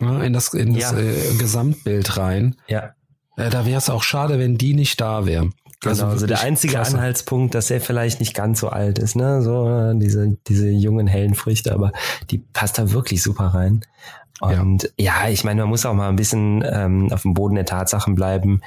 ne, 0.00 0.24
in 0.24 0.32
das, 0.32 0.54
in 0.54 0.74
das 0.74 0.92
ja. 0.92 0.98
äh, 0.98 1.34
Gesamtbild 1.36 2.16
rein. 2.16 2.56
Ja. 2.68 2.94
Äh, 3.36 3.50
da 3.50 3.66
wäre 3.66 3.78
es 3.78 3.90
auch 3.90 4.02
schade, 4.02 4.38
wenn 4.38 4.58
die 4.58 4.74
nicht 4.74 5.00
da 5.00 5.26
wäre. 5.26 5.50
Also, 5.84 6.06
also 6.06 6.26
der 6.26 6.40
einzige 6.40 6.74
klasse. 6.74 6.96
Anhaltspunkt, 6.96 7.54
dass 7.54 7.70
er 7.70 7.80
vielleicht 7.80 8.20
nicht 8.20 8.34
ganz 8.34 8.60
so 8.60 8.68
alt 8.68 8.98
ist, 8.98 9.16
ne? 9.16 9.40
So 9.40 9.68
äh, 9.68 9.98
diese 9.98 10.36
diese 10.46 10.68
jungen 10.68 11.06
hellen 11.06 11.34
Früchte, 11.34 11.72
aber 11.72 11.92
die 12.30 12.38
passt 12.38 12.78
da 12.78 12.92
wirklich 12.92 13.22
super 13.22 13.46
rein. 13.46 13.80
Und 14.40 14.92
ja, 14.98 15.24
ja 15.24 15.28
ich 15.30 15.44
meine, 15.44 15.62
man 15.62 15.70
muss 15.70 15.86
auch 15.86 15.94
mal 15.94 16.08
ein 16.08 16.16
bisschen 16.16 16.62
ähm, 16.66 17.12
auf 17.12 17.22
dem 17.22 17.34
Boden 17.34 17.54
der 17.54 17.66
Tatsachen 17.66 18.14
bleiben. 18.14 18.60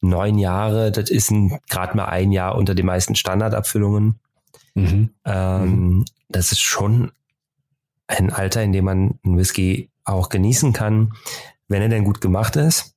Neun 0.00 0.38
Jahre, 0.38 0.92
das 0.92 1.10
ist 1.10 1.32
gerade 1.68 1.96
mal 1.96 2.06
ein 2.06 2.32
Jahr 2.32 2.54
unter 2.56 2.74
den 2.74 2.86
meisten 2.86 3.14
Standardabfüllungen. 3.14 4.18
Mhm. 4.74 5.10
Ähm, 5.24 5.62
mhm. 5.62 6.04
Das 6.28 6.52
ist 6.52 6.60
schon 6.60 7.12
ein 8.06 8.32
Alter, 8.32 8.62
in 8.62 8.72
dem 8.72 8.84
man 8.84 9.18
einen 9.24 9.36
Whisky 9.36 9.90
auch 10.04 10.28
genießen 10.28 10.72
kann, 10.72 11.12
wenn 11.68 11.82
er 11.82 11.88
denn 11.88 12.04
gut 12.04 12.20
gemacht 12.20 12.56
ist. 12.56 12.94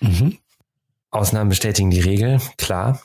Mhm. 0.00 0.38
Ausnahmen 1.12 1.50
bestätigen 1.50 1.90
die 1.90 2.00
Regel, 2.00 2.40
klar. 2.56 3.00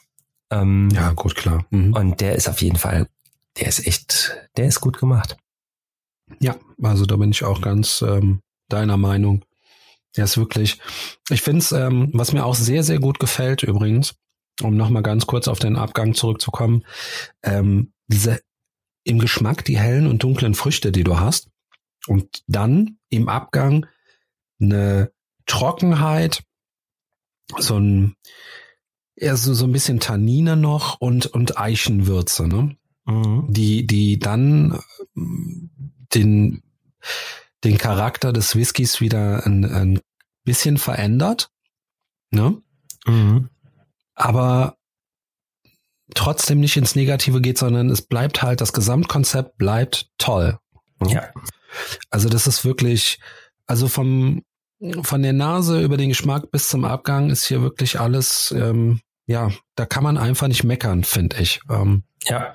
Ähm, 0.49 0.89
ja, 0.91 1.11
gut, 1.11 1.35
klar. 1.35 1.65
Mhm. 1.69 1.93
Und 1.93 2.21
der 2.21 2.35
ist 2.35 2.47
auf 2.49 2.61
jeden 2.61 2.77
Fall, 2.77 3.07
der 3.59 3.67
ist 3.67 3.85
echt, 3.85 4.35
der 4.55 4.65
ist 4.65 4.81
gut 4.81 4.97
gemacht. 4.97 5.37
Ja, 6.39 6.55
also 6.81 7.05
da 7.05 7.17
bin 7.17 7.31
ich 7.31 7.43
auch 7.43 7.61
ganz 7.61 8.01
ähm, 8.01 8.41
deiner 8.69 8.97
Meinung. 8.97 9.43
Der 10.15 10.23
ist 10.23 10.37
wirklich, 10.37 10.79
ich 11.29 11.41
finde 11.41 11.59
es, 11.59 11.71
ähm, 11.71 12.09
was 12.13 12.33
mir 12.33 12.45
auch 12.45 12.55
sehr, 12.55 12.83
sehr 12.83 12.99
gut 12.99 13.19
gefällt 13.19 13.63
übrigens, 13.63 14.15
um 14.61 14.75
nochmal 14.75 15.03
ganz 15.03 15.27
kurz 15.27 15.47
auf 15.47 15.59
den 15.59 15.75
Abgang 15.75 16.13
zurückzukommen, 16.13 16.83
ähm, 17.43 17.93
diese 18.07 18.41
im 19.03 19.19
Geschmack 19.19 19.63
die 19.63 19.77
hellen 19.77 20.07
und 20.07 20.23
dunklen 20.23 20.53
Früchte, 20.53 20.91
die 20.91 21.03
du 21.03 21.19
hast. 21.19 21.49
Und 22.07 22.43
dann 22.47 22.97
im 23.09 23.29
Abgang 23.29 23.85
eine 24.59 25.11
Trockenheit, 25.45 26.43
so 27.57 27.79
ein, 27.79 28.15
eher 29.15 29.37
so, 29.37 29.53
so 29.53 29.65
ein 29.65 29.71
bisschen 29.71 29.99
Tannine 29.99 30.55
noch 30.57 30.99
und, 30.99 31.25
und 31.27 31.57
Eichenwürze, 31.57 32.47
ne? 32.47 32.77
Mhm. 33.05 33.45
Die, 33.49 33.87
die 33.87 34.19
dann 34.19 34.79
ähm, 35.15 35.69
den, 36.13 36.63
den 37.63 37.77
Charakter 37.77 38.33
des 38.33 38.55
Whiskys 38.55 39.01
wieder 39.01 39.45
ein, 39.45 39.65
ein 39.65 39.99
bisschen 40.43 40.77
verändert, 40.77 41.49
ne? 42.31 42.61
Mhm. 43.05 43.49
Aber 44.13 44.77
trotzdem 46.13 46.59
nicht 46.59 46.77
ins 46.77 46.95
Negative 46.95 47.41
geht, 47.41 47.57
sondern 47.57 47.89
es 47.89 48.01
bleibt 48.01 48.41
halt, 48.41 48.61
das 48.61 48.73
Gesamtkonzept 48.73 49.57
bleibt 49.57 50.09
toll. 50.17 50.59
Ja. 51.05 51.31
Also 52.09 52.29
das 52.29 52.47
ist 52.47 52.65
wirklich, 52.65 53.19
also 53.65 53.87
vom, 53.87 54.43
von 55.01 55.23
der 55.23 55.33
Nase 55.33 55.81
über 55.81 55.97
den 55.97 56.09
Geschmack 56.09 56.51
bis 56.51 56.67
zum 56.67 56.85
Abgang 56.85 57.29
ist 57.29 57.45
hier 57.45 57.61
wirklich 57.61 57.99
alles, 57.99 58.53
ähm, 58.55 59.01
ja, 59.25 59.51
da 59.75 59.85
kann 59.85 60.03
man 60.03 60.17
einfach 60.17 60.47
nicht 60.47 60.63
meckern, 60.63 61.03
finde 61.03 61.37
ich. 61.37 61.61
Ähm, 61.69 62.03
ja. 62.25 62.53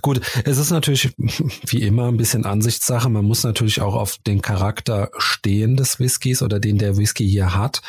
Gut, 0.00 0.22
es 0.44 0.56
ist 0.56 0.70
natürlich 0.70 1.12
wie 1.18 1.82
immer 1.82 2.08
ein 2.08 2.16
bisschen 2.16 2.46
Ansichtssache. 2.46 3.08
Man 3.10 3.26
muss 3.26 3.44
natürlich 3.44 3.80
auch 3.80 3.94
auf 3.94 4.16
den 4.26 4.40
Charakter 4.40 5.10
stehen 5.18 5.76
des 5.76 5.98
Whiskys 5.98 6.42
oder 6.42 6.58
den 6.58 6.78
der 6.78 6.96
Whisky 6.96 7.28
hier 7.28 7.54
hat. 7.54 7.82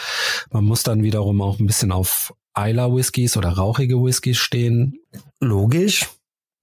Man 0.52 0.66
muss 0.66 0.84
dann 0.84 1.04
wiederum 1.04 1.42
auch 1.42 1.60
ein 1.60 1.68
bisschen 1.68 1.92
auf 1.92 2.34
Eiler 2.54 2.94
Whiskys 2.94 3.38
oder 3.38 3.50
rauchige 3.52 4.04
Whiskys 4.04 4.38
stehen. 4.38 5.00
Logisch. 5.40 6.10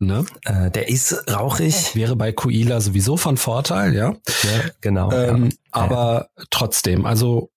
Ne? 0.00 0.24
Äh, 0.44 0.70
der 0.70 0.88
ist 0.88 1.28
rauchig. 1.28 1.74
Wäre 1.94 2.14
bei 2.14 2.32
Kuila 2.32 2.80
sowieso 2.80 3.16
von 3.16 3.36
Vorteil, 3.36 3.94
ja. 3.94 4.16
ja 4.44 4.70
genau. 4.80 5.10
Ähm, 5.12 5.46
ja. 5.46 5.56
Aber 5.72 6.30
ja. 6.36 6.44
trotzdem, 6.50 7.04
also 7.04 7.50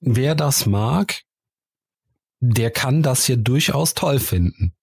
wer 0.00 0.34
das 0.34 0.66
mag, 0.66 1.22
der 2.40 2.70
kann 2.70 3.02
das 3.02 3.24
hier 3.24 3.36
durchaus 3.36 3.94
toll 3.94 4.18
finden. 4.18 4.74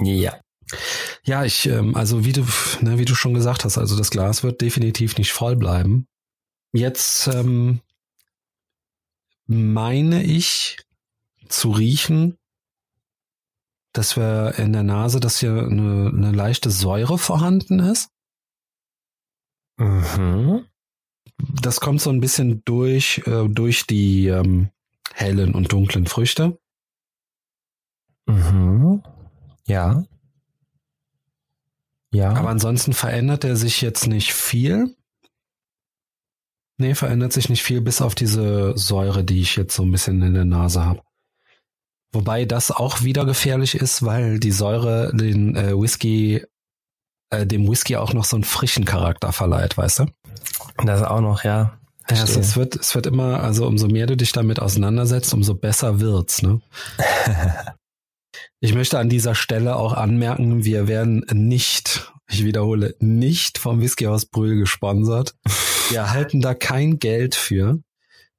Ja. 0.00 0.38
Ja, 1.24 1.44
ich, 1.44 1.66
ähm, 1.66 1.96
also 1.96 2.24
wie 2.24 2.32
du, 2.32 2.46
ne, 2.80 2.98
wie 2.98 3.04
du 3.04 3.14
schon 3.14 3.34
gesagt 3.34 3.64
hast, 3.64 3.76
also 3.76 3.96
das 3.96 4.10
Glas 4.10 4.42
wird 4.42 4.60
definitiv 4.60 5.18
nicht 5.18 5.32
voll 5.32 5.56
bleiben. 5.56 6.06
Jetzt 6.72 7.26
ähm, 7.26 7.80
meine 9.46 10.22
ich 10.22 10.78
zu 11.48 11.72
riechen, 11.72 12.38
dass 13.92 14.16
wir 14.16 14.54
in 14.58 14.72
der 14.72 14.82
Nase, 14.82 15.20
dass 15.20 15.40
hier 15.40 15.50
eine, 15.50 16.12
eine 16.14 16.32
leichte 16.32 16.70
Säure 16.70 17.18
vorhanden 17.18 17.80
ist. 17.80 18.10
Mhm. 19.78 20.66
Das 21.62 21.80
kommt 21.80 22.00
so 22.00 22.10
ein 22.10 22.20
bisschen 22.20 22.62
durch, 22.64 23.22
äh, 23.26 23.48
durch 23.48 23.86
die 23.86 24.26
ähm, 24.28 24.70
hellen 25.14 25.54
und 25.54 25.72
dunklen 25.72 26.06
Früchte. 26.06 26.58
Mhm. 28.26 29.02
Ja. 29.66 30.04
Ja. 32.12 32.32
Aber 32.32 32.50
ansonsten 32.50 32.92
verändert 32.92 33.44
er 33.44 33.56
sich 33.56 33.80
jetzt 33.80 34.06
nicht 34.06 34.32
viel. 34.32 34.96
Nee, 36.76 36.94
verändert 36.94 37.32
sich 37.32 37.48
nicht 37.48 37.62
viel, 37.62 37.80
bis 37.80 38.00
auf 38.00 38.14
diese 38.14 38.76
Säure, 38.76 39.22
die 39.22 39.40
ich 39.40 39.56
jetzt 39.56 39.74
so 39.76 39.82
ein 39.82 39.92
bisschen 39.92 40.22
in 40.22 40.34
der 40.34 40.44
Nase 40.44 40.84
habe. 40.84 41.02
Wobei 42.12 42.44
das 42.44 42.70
auch 42.70 43.02
wieder 43.02 43.24
gefährlich 43.24 43.74
ist, 43.76 44.04
weil 44.04 44.40
die 44.40 44.50
Säure 44.50 45.12
den 45.14 45.54
äh, 45.54 45.78
Whisky, 45.78 46.44
äh, 47.30 47.46
dem 47.46 47.70
Whisky 47.70 47.96
auch 47.96 48.12
noch 48.12 48.24
so 48.24 48.36
einen 48.36 48.44
frischen 48.44 48.84
Charakter 48.84 49.32
verleiht, 49.32 49.76
weißt 49.76 50.00
du? 50.00 50.06
Das 50.84 51.02
auch 51.02 51.20
noch, 51.20 51.44
ja. 51.44 51.78
Ja, 52.08 52.16
also 52.22 52.40
es 52.40 52.56
wird, 52.56 52.74
es 52.74 52.94
wird 52.96 53.06
immer, 53.06 53.40
also 53.40 53.66
umso 53.66 53.86
mehr 53.86 54.06
du 54.06 54.16
dich 54.16 54.32
damit 54.32 54.58
auseinandersetzt, 54.58 55.32
umso 55.32 55.54
besser 55.54 56.00
wird's, 56.00 56.42
ne? 56.42 56.60
ich 58.60 58.74
möchte 58.74 58.98
an 58.98 59.08
dieser 59.08 59.36
Stelle 59.36 59.76
auch 59.76 59.92
anmerken, 59.92 60.64
wir 60.64 60.88
werden 60.88 61.24
nicht, 61.32 62.12
ich 62.28 62.44
wiederhole, 62.44 62.96
nicht 62.98 63.58
vom 63.58 63.80
Whiskyhaus 63.80 64.26
Brühl 64.26 64.58
gesponsert. 64.58 65.36
Wir 65.90 65.98
erhalten 65.98 66.40
da 66.40 66.54
kein 66.54 67.00
Geld 67.00 67.34
für. 67.34 67.80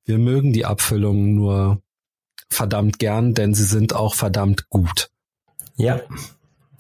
Wir 0.05 0.17
mögen 0.17 0.53
die 0.53 0.63
Abfüllungen 0.63 1.35
nur 1.35 1.81
verdammt 2.53 2.99
gern, 2.99 3.33
denn 3.33 3.53
sie 3.53 3.63
sind 3.63 3.95
auch 3.95 4.15
verdammt 4.15 4.69
gut. 4.69 5.09
Ja, 5.75 6.01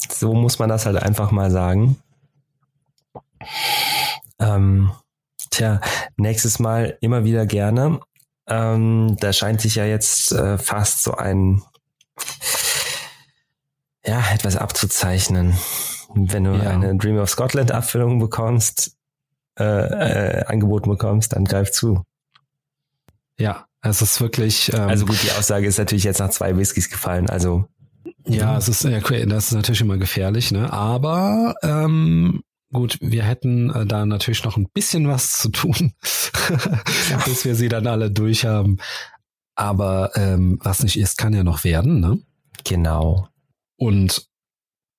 so 0.09 0.33
muss 0.33 0.59
man 0.59 0.69
das 0.69 0.85
halt 0.85 0.97
einfach 0.97 1.31
mal 1.31 1.49
sagen. 1.49 1.97
Ähm, 4.39 4.91
tja, 5.49 5.81
nächstes 6.17 6.59
Mal 6.59 6.97
immer 7.01 7.23
wieder 7.23 7.45
gerne. 7.45 7.99
Ähm, 8.47 9.15
da 9.19 9.33
scheint 9.33 9.61
sich 9.61 9.75
ja 9.75 9.85
jetzt 9.85 10.31
äh, 10.31 10.57
fast 10.57 11.03
so 11.03 11.13
ein, 11.13 11.63
ja, 14.05 14.23
etwas 14.33 14.57
abzuzeichnen. 14.57 15.57
Wenn 16.13 16.43
du 16.43 16.51
ja. 16.51 16.69
eine 16.71 16.95
Dream 16.97 17.17
of 17.17 17.29
Scotland 17.29 17.71
Abfüllung 17.71 18.19
bekommst, 18.19 18.97
äh, 19.57 19.63
äh, 19.63 20.45
angeboten 20.45 20.89
bekommst, 20.89 21.33
dann 21.33 21.45
greif 21.45 21.71
zu. 21.71 22.03
Ja, 23.37 23.65
es 23.81 24.01
ist 24.01 24.21
wirklich. 24.21 24.71
Ähm, 24.73 24.81
also 24.81 25.05
gut, 25.05 25.21
die 25.23 25.31
Aussage 25.31 25.67
ist 25.67 25.77
natürlich 25.77 26.03
jetzt 26.03 26.19
nach 26.19 26.29
zwei 26.29 26.55
Whiskys 26.55 26.89
gefallen. 26.89 27.29
Also 27.29 27.65
ja, 28.25 28.57
es 28.57 28.67
ist 28.67 28.83
das 28.83 29.45
ist 29.45 29.51
natürlich 29.53 29.81
immer 29.81 29.97
gefährlich, 29.97 30.51
ne? 30.51 30.71
Aber 30.71 31.55
ähm, 31.63 32.43
gut, 32.71 32.97
wir 33.01 33.23
hätten 33.23 33.69
äh, 33.71 33.85
da 33.85 34.05
natürlich 34.05 34.43
noch 34.43 34.57
ein 34.57 34.69
bisschen 34.73 35.07
was 35.07 35.37
zu 35.37 35.49
tun, 35.49 35.93
bis 37.25 37.45
wir 37.45 37.55
sie 37.55 37.69
dann 37.69 37.87
alle 37.87 38.11
durch 38.11 38.45
haben. 38.45 38.77
Aber 39.55 40.11
ähm, 40.15 40.59
was 40.61 40.83
nicht 40.83 40.97
ist, 40.97 41.17
kann 41.17 41.33
ja 41.33 41.43
noch 41.43 41.63
werden, 41.63 41.99
ne? 41.99 42.19
Genau. 42.63 43.27
Und 43.77 44.27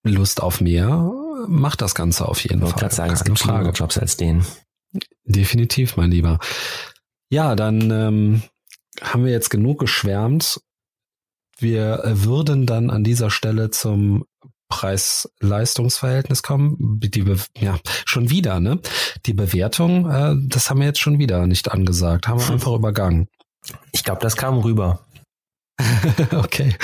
Lust 0.05 0.43
auf 0.43 0.61
mehr 0.61 1.13
macht 1.47 1.81
das 1.81 1.95
Ganze 1.95 2.27
auf 2.27 2.43
jeden 2.43 2.59
ich 2.59 2.61
Fall. 2.61 2.71
Ich 2.71 2.77
gerade 2.77 2.95
sagen, 2.95 3.13
es 3.13 3.25
gibt 3.25 3.39
Frage. 3.39 3.71
Jobs 3.71 3.99
als 3.99 4.17
den. 4.17 4.45
Definitiv, 5.25 5.97
mein 5.97 6.11
Lieber. 6.11 6.39
Ja, 7.31 7.57
dann 7.57 7.91
ähm, 7.91 8.43
haben 9.01 9.25
wir 9.25 9.33
jetzt 9.33 9.51
genug 9.51 9.81
geschwärmt. 9.81 10.61
Wir 11.59 12.03
würden 12.05 12.67
dann 12.67 12.91
an 12.91 13.05
dieser 13.05 13.31
Stelle 13.31 13.71
zum 13.71 14.25
Preis-Leistungs-Verhältnis 14.69 16.43
kommen. 16.43 16.99
Die 17.01 17.23
Be 17.23 17.37
ja, 17.59 17.79
schon 18.07 18.31
wieder, 18.31 18.59
ne? 18.59 18.81
Die 19.27 19.35
Bewertung, 19.35 20.11
äh, 20.11 20.35
das 20.49 20.71
haben 20.71 20.81
wir 20.81 20.87
jetzt 20.87 21.01
schon 21.01 21.19
wieder 21.19 21.47
nicht 21.47 21.71
angesagt, 21.71 22.27
haben 22.27 22.41
wir 22.41 22.47
hm. 22.47 22.55
einfach 22.55 22.73
übergangen. 22.73 23.29
Ich 23.93 24.03
glaube, 24.03 24.21
das 24.23 24.35
kam 24.35 24.59
rüber. 24.59 25.05
okay, 26.33 26.75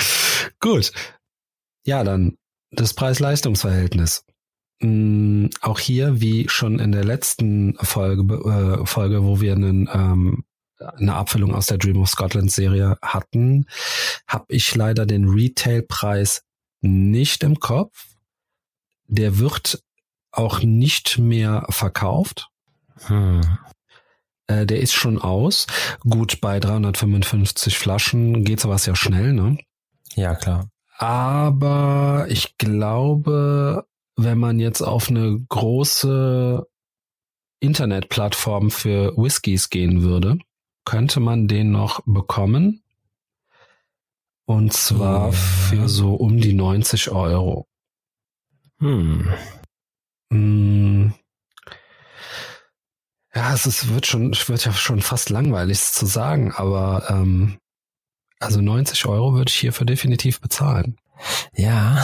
gut. 0.59 0.91
Ja, 1.85 2.03
dann 2.03 2.37
das 2.71 2.93
Preis-Leistungs-Verhältnis. 2.93 4.23
Hm, 4.81 5.49
auch 5.61 5.79
hier, 5.79 6.21
wie 6.21 6.47
schon 6.47 6.79
in 6.79 6.91
der 6.91 7.03
letzten 7.03 7.75
Folge, 7.81 8.21
äh, 8.81 8.85
Folge 8.85 9.23
wo 9.23 9.41
wir 9.41 9.53
einen 9.53 9.89
ähm, 9.91 10.43
eine 10.79 11.15
Abfüllung 11.15 11.53
aus 11.53 11.67
der 11.67 11.77
Dream 11.77 12.01
of 12.01 12.09
Scotland 12.09 12.51
Serie 12.51 12.97
hatten, 13.01 13.65
habe 14.27 14.45
ich 14.49 14.75
leider 14.75 15.05
den 15.05 15.27
Retailpreis 15.27 16.43
nicht 16.81 17.43
im 17.43 17.59
Kopf. 17.59 18.07
Der 19.07 19.39
wird 19.39 19.83
auch 20.31 20.61
nicht 20.61 21.17
mehr 21.17 21.65
verkauft. 21.69 22.49
Hm. 23.07 23.41
Äh, 24.47 24.65
der 24.65 24.79
ist 24.79 24.93
schon 24.93 25.19
aus. 25.19 25.67
Gut, 26.01 26.41
bei 26.41 26.59
355 26.59 27.77
Flaschen 27.77 28.43
geht 28.43 28.59
sowas 28.59 28.85
ja 28.85 28.95
schnell, 28.95 29.33
ne? 29.33 29.57
Ja, 30.15 30.35
klar. 30.35 30.69
Aber 30.97 32.25
ich 32.29 32.57
glaube, 32.57 33.85
wenn 34.15 34.37
man 34.37 34.59
jetzt 34.59 34.81
auf 34.81 35.09
eine 35.09 35.39
große 35.47 36.67
Internetplattform 37.61 38.71
für 38.71 39.15
Whiskys 39.15 39.69
gehen 39.69 40.01
würde, 40.01 40.39
könnte 40.89 41.19
man 41.19 41.47
den 41.47 41.69
noch 41.69 42.01
bekommen. 42.07 42.81
Und 44.45 44.73
zwar 44.73 45.31
für 45.31 45.87
so 45.87 46.15
um 46.15 46.41
die 46.41 46.53
90 46.53 47.11
Euro. 47.11 47.67
Hm. 48.79 49.31
hm. 50.33 51.13
Ja, 53.35 53.53
es 53.53 53.67
ist, 53.67 53.93
wird 53.93 54.07
schon, 54.07 54.31
wird 54.31 54.65
ja 54.65 54.73
schon 54.73 55.01
fast 55.03 55.29
langweilig 55.29 55.79
zu 55.79 56.07
sagen, 56.07 56.53
aber 56.53 57.05
ähm, 57.09 57.59
also 58.39 58.59
90 58.59 59.05
Euro 59.05 59.35
würde 59.35 59.49
ich 59.49 59.57
hierfür 59.57 59.85
definitiv 59.85 60.41
bezahlen. 60.41 60.97
Ja, 61.53 62.03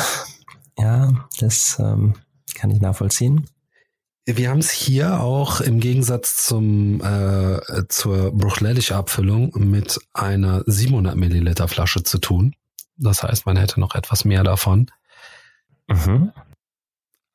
ja, 0.78 1.28
das 1.40 1.80
ähm, 1.80 2.14
kann 2.54 2.70
ich 2.70 2.82
nachvollziehen. 2.82 3.50
Wir 4.28 4.50
haben 4.50 4.60
es 4.60 4.72
hier 4.72 5.22
auch 5.22 5.62
im 5.62 5.80
Gegensatz 5.80 6.48
zum 6.48 7.00
äh, 7.02 7.88
zur 7.90 8.32
bruchlelische 8.32 8.96
Abfüllung 8.96 9.52
mit 9.56 10.00
einer 10.14 10.64
700 10.66 11.16
Milliliter 11.16 11.68
Flasche 11.68 12.02
zu 12.02 12.18
tun. 12.18 12.56
Das 12.98 13.22
heißt, 13.22 13.46
man 13.46 13.58
hätte 13.58 13.80
noch 13.80 13.94
etwas 13.94 14.26
mehr 14.26 14.44
davon. 14.44 14.90
Mhm. 15.88 16.32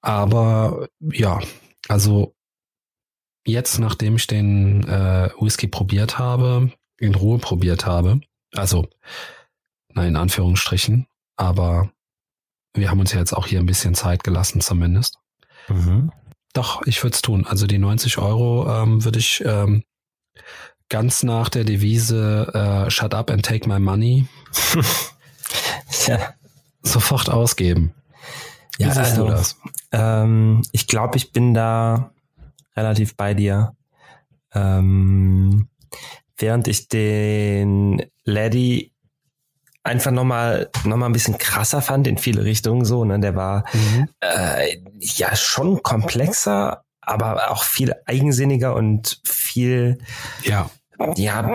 Aber 0.01 0.89
ja, 1.01 1.41
also 1.89 2.35
jetzt, 3.47 3.79
nachdem 3.79 4.17
ich 4.17 4.27
den 4.27 4.83
äh, 4.89 5.31
Whisky 5.39 5.69
probiert 5.69 6.19
habe, 6.19 6.73
in 6.99 7.15
Ruhe 7.15 7.39
probiert 7.39 7.87
habe, 7.87 8.21
also 8.53 8.89
na 9.93 10.07
in 10.07 10.17
Anführungsstrichen, 10.17 11.07
aber 11.37 11.91
wir 12.75 12.91
haben 12.91 13.01
uns 13.01 13.13
ja 13.13 13.21
jetzt 13.21 13.33
auch 13.33 13.47
hier 13.47 13.61
ein 13.61 13.67
bisschen 13.67 13.95
Zeit 13.95 14.25
gelassen 14.25 14.61
zumindest. 14.61 15.19
Mhm. 15.69 16.11
Doch, 16.53 16.83
ich 16.87 17.03
würde 17.03 17.15
es 17.15 17.23
tun. 17.23 17.47
Also 17.47 17.67
die 17.67 17.79
90 17.79 18.19
Euro 18.19 18.69
ähm, 18.69 19.05
würde 19.05 19.19
ich 19.19 19.43
ähm, 19.47 19.85
ganz 20.89 21.23
nach 21.23 21.49
der 21.49 21.65
Devise 21.65 22.51
äh, 22.53 22.91
Shut 22.91 23.15
up 23.15 23.31
and 23.31 23.45
take 23.45 23.69
my 23.69 23.79
money 23.79 24.27
ja. 26.07 26.35
sofort 26.83 27.31
ausgeben. 27.31 27.95
Wie 28.79 28.85
ja, 28.85 28.91
siehst 28.91 29.11
also, 29.11 29.27
du 29.27 29.31
das? 29.31 29.57
Ähm, 29.93 30.63
ich 30.73 30.87
glaube, 30.87 31.17
ich 31.17 31.33
bin 31.33 31.55
da 31.55 32.13
relativ 32.77 33.17
bei 33.17 33.35
dir. 33.35 33.77
Ähm, 34.53 35.69
während 36.37 36.67
ich 36.67 36.89
den 36.89 38.03
Laddie 38.25 38.93
einfach 39.83 40.11
nochmal 40.11 40.71
noch 40.85 40.97
mal 40.97 41.07
ein 41.07 41.13
bisschen 41.13 41.39
krasser 41.39 41.83
fand 41.83 42.07
in 42.07 42.19
viele 42.19 42.45
Richtungen 42.45 42.85
so. 42.85 43.05
Ne? 43.05 43.19
Der 43.21 43.35
war 43.35 43.65
mhm. 43.73 44.09
äh, 44.21 44.77
ja 44.99 45.35
schon 45.37 45.83
komplexer, 45.83 46.85
aber 47.01 47.51
auch 47.51 47.65
viel 47.65 47.95
eigensinniger 48.07 48.75
und 48.75 49.21
viel 49.25 49.99
ja 50.43 50.71
ja 51.17 51.55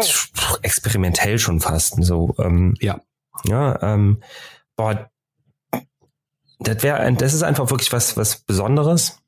experimentell 0.61 1.39
schon 1.39 1.59
fast 1.59 2.03
so. 2.03 2.35
Ähm, 2.39 2.73
ja. 2.79 2.99
Ja. 3.45 3.81
Ähm, 3.81 4.21
boah, 4.75 5.09
das 6.59 6.83
wäre, 6.83 7.13
das 7.13 7.33
ist 7.33 7.43
einfach 7.43 7.69
wirklich 7.69 7.91
was 7.93 8.17
was 8.17 8.37
Besonderes. 8.37 9.19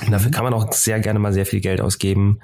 Und 0.00 0.12
dafür 0.12 0.28
mhm. 0.28 0.34
kann 0.34 0.44
man 0.44 0.54
auch 0.54 0.72
sehr 0.72 1.00
gerne 1.00 1.18
mal 1.18 1.32
sehr 1.32 1.46
viel 1.46 1.60
Geld 1.60 1.80
ausgeben. 1.80 2.40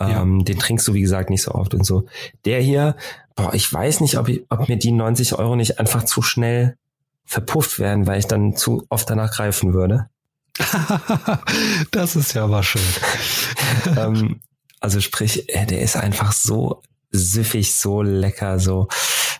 Ähm, 0.00 0.38
ja. 0.38 0.44
Den 0.44 0.58
trinkst 0.58 0.86
du, 0.88 0.94
wie 0.94 1.00
gesagt, 1.00 1.30
nicht 1.30 1.42
so 1.42 1.52
oft 1.52 1.74
und 1.74 1.84
so. 1.84 2.06
Der 2.44 2.60
hier, 2.60 2.96
boah, 3.36 3.54
ich 3.54 3.72
weiß 3.72 4.00
nicht, 4.00 4.18
ob, 4.18 4.28
ich, 4.28 4.44
ob 4.48 4.68
mir 4.68 4.76
die 4.76 4.90
90 4.90 5.34
Euro 5.34 5.54
nicht 5.54 5.78
einfach 5.78 6.04
zu 6.04 6.22
schnell 6.22 6.76
verpufft 7.24 7.78
werden, 7.78 8.06
weil 8.06 8.18
ich 8.18 8.26
dann 8.26 8.56
zu 8.56 8.86
oft 8.88 9.08
danach 9.08 9.30
greifen 9.32 9.74
würde. 9.74 10.08
das 11.90 12.16
ist 12.16 12.32
ja 12.32 12.44
aber 12.44 12.62
schön. 12.62 12.82
ähm, 13.96 14.40
also 14.80 15.00
sprich, 15.00 15.54
äh, 15.54 15.66
der 15.66 15.82
ist 15.82 15.96
einfach 15.96 16.32
so 16.32 16.82
süffig, 17.10 17.76
so 17.76 18.02
lecker, 18.02 18.58
so. 18.58 18.88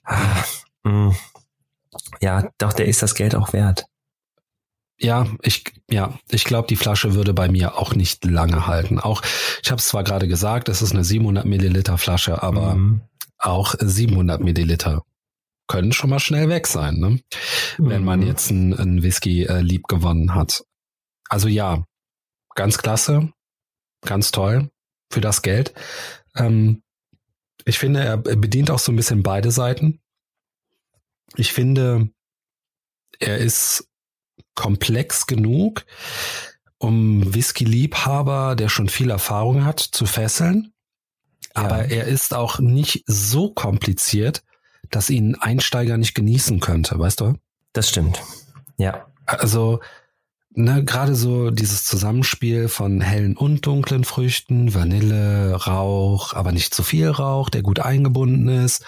Ah, 0.05 0.45
mm. 0.85 1.13
ja, 2.21 2.51
doch, 2.59 2.73
der 2.73 2.87
ist 2.87 3.03
das 3.03 3.15
Geld 3.15 3.35
auch 3.35 3.53
wert. 3.53 3.87
Ja, 4.99 5.27
ich 5.43 5.65
ja, 5.91 6.19
ich 6.31 6.45
glaube, 6.45 6.69
die 6.69 6.77
Flasche 6.77 7.15
würde 7.15 7.35
bei 7.35 7.49
mir 7.49 7.77
auch 7.77 7.95
nicht 7.95 8.25
lange 8.25 8.67
halten. 8.67 8.99
Auch 8.99 9.23
ich 9.63 9.71
habe 9.71 9.79
es 9.79 9.89
zwar 9.89 10.05
gerade 10.05 10.27
gesagt, 10.27 10.69
es 10.69 10.81
ist 10.81 10.93
eine 10.93 11.05
700 11.05 11.45
Milliliter 11.45 11.99
Flasche, 11.99 12.43
aber 12.43 12.75
mhm 12.75 13.03
auch 13.39 13.75
700 13.79 14.41
Milliliter 14.41 15.03
können 15.69 15.93
schon 15.93 16.11
mal 16.11 16.21
schnell 16.21 16.49
weg 16.49 16.67
sein, 16.67 16.97
ne? 16.99 17.11
Mhm. 17.11 17.21
wenn 17.79 18.05
man 18.05 18.21
mhm. 18.21 18.27
jetzt 18.27 18.51
einen 18.51 19.03
Whisky 19.03 19.45
äh, 19.45 19.61
lieb 19.61 19.89
gewonnen 19.89 20.35
hat. 20.35 20.65
Also 21.29 21.49
ja, 21.49 21.85
ganz 22.55 22.79
klasse, 22.79 23.33
ganz 24.03 24.31
toll 24.31 24.71
für 25.13 25.21
das 25.21 25.43
Geld. 25.43 25.75
Ähm, 26.37 26.83
ich 27.65 27.79
finde, 27.79 28.01
er 28.01 28.17
bedient 28.17 28.71
auch 28.71 28.79
so 28.79 28.93
ein 28.93 28.97
bisschen 28.97 29.23
beide 29.25 29.51
Seiten. 29.51 30.01
Ich 31.35 31.53
finde, 31.53 32.11
er 33.19 33.39
ist 33.39 33.89
komplex 34.55 35.27
genug, 35.27 35.85
um 36.79 37.35
Whisky-Liebhaber, 37.35 38.55
der 38.55 38.69
schon 38.69 38.89
viel 38.89 39.11
Erfahrung 39.11 39.65
hat, 39.65 39.81
zu 39.81 40.07
fesseln. 40.07 40.73
Ja. 41.57 41.63
Aber 41.63 41.87
er 41.87 42.05
ist 42.05 42.35
auch 42.35 42.59
nicht 42.59 43.05
so 43.07 43.51
kompliziert, 43.51 44.43
dass 44.91 45.11
ihn 45.11 45.35
ein 45.35 45.41
Einsteiger 45.41 45.97
nicht 45.97 46.15
genießen 46.15 46.61
könnte, 46.61 46.99
weißt 46.99 47.21
du? 47.21 47.35
Das 47.73 47.89
stimmt. 47.89 48.23
Ja. 48.77 49.07
Also, 49.25 49.81
ne, 50.51 50.85
gerade 50.85 51.15
so 51.15 51.51
dieses 51.51 51.85
Zusammenspiel 51.85 52.69
von 52.69 53.01
hellen 53.01 53.37
und 53.37 53.67
dunklen 53.67 54.05
Früchten, 54.05 54.75
Vanille, 54.75 55.55
Rauch, 55.55 56.35
aber 56.35 56.53
nicht 56.53 56.75
zu 56.75 56.83
viel 56.83 57.09
Rauch, 57.09 57.51
der 57.51 57.63
gut 57.63 57.81
eingebunden 57.81 58.49
ist. 58.49 58.85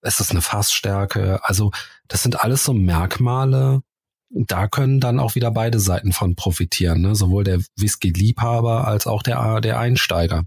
Es 0.00 0.20
ist 0.20 0.30
eine 0.30 0.42
Fassstärke. 0.42 1.40
Also, 1.42 1.70
das 2.08 2.22
sind 2.22 2.44
alles 2.44 2.64
so 2.64 2.72
Merkmale, 2.72 3.82
da 4.30 4.68
können 4.68 5.00
dann 5.00 5.20
auch 5.20 5.34
wieder 5.34 5.50
beide 5.50 5.80
Seiten 5.80 6.12
von 6.12 6.36
profitieren, 6.36 7.00
ne? 7.00 7.14
sowohl 7.14 7.44
der 7.44 7.60
Whisky-Liebhaber 7.76 8.86
als 8.86 9.06
auch 9.06 9.22
der, 9.22 9.60
der 9.60 9.78
Einsteiger. 9.78 10.44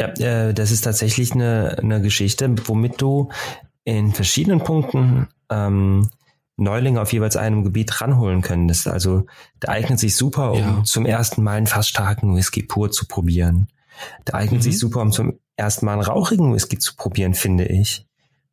Ja, 0.00 0.08
äh, 0.08 0.54
das 0.54 0.70
ist 0.70 0.82
tatsächlich 0.82 1.32
eine, 1.32 1.76
eine 1.78 2.00
Geschichte, 2.00 2.52
womit 2.66 3.00
du 3.00 3.28
in 3.84 4.12
verschiedenen 4.12 4.60
Punkten 4.60 5.28
ähm, 5.50 6.08
Neulinge 6.56 7.00
auf 7.00 7.12
jeweils 7.12 7.36
einem 7.36 7.64
Gebiet 7.64 8.00
ranholen 8.00 8.42
könntest. 8.42 8.88
Also 8.88 9.26
der 9.62 9.70
eignet 9.70 9.98
sich 9.98 10.16
super, 10.16 10.52
um 10.52 10.58
ja. 10.58 10.82
zum 10.84 11.06
ersten 11.06 11.42
Mal 11.42 11.56
einen 11.56 11.66
fast 11.66 11.88
starken 11.88 12.34
Whisky 12.34 12.62
pur 12.62 12.90
zu 12.90 13.06
probieren. 13.06 13.68
Der 14.26 14.34
eignet 14.34 14.60
mhm. 14.60 14.64
sich 14.64 14.78
super, 14.78 15.00
um 15.00 15.12
zum 15.12 15.38
ersten 15.56 15.86
Mal 15.86 15.94
einen 15.94 16.02
rauchigen 16.02 16.54
Whisky 16.54 16.78
zu 16.78 16.96
probieren, 16.96 17.34
finde 17.34 17.66
ich. 17.66 18.06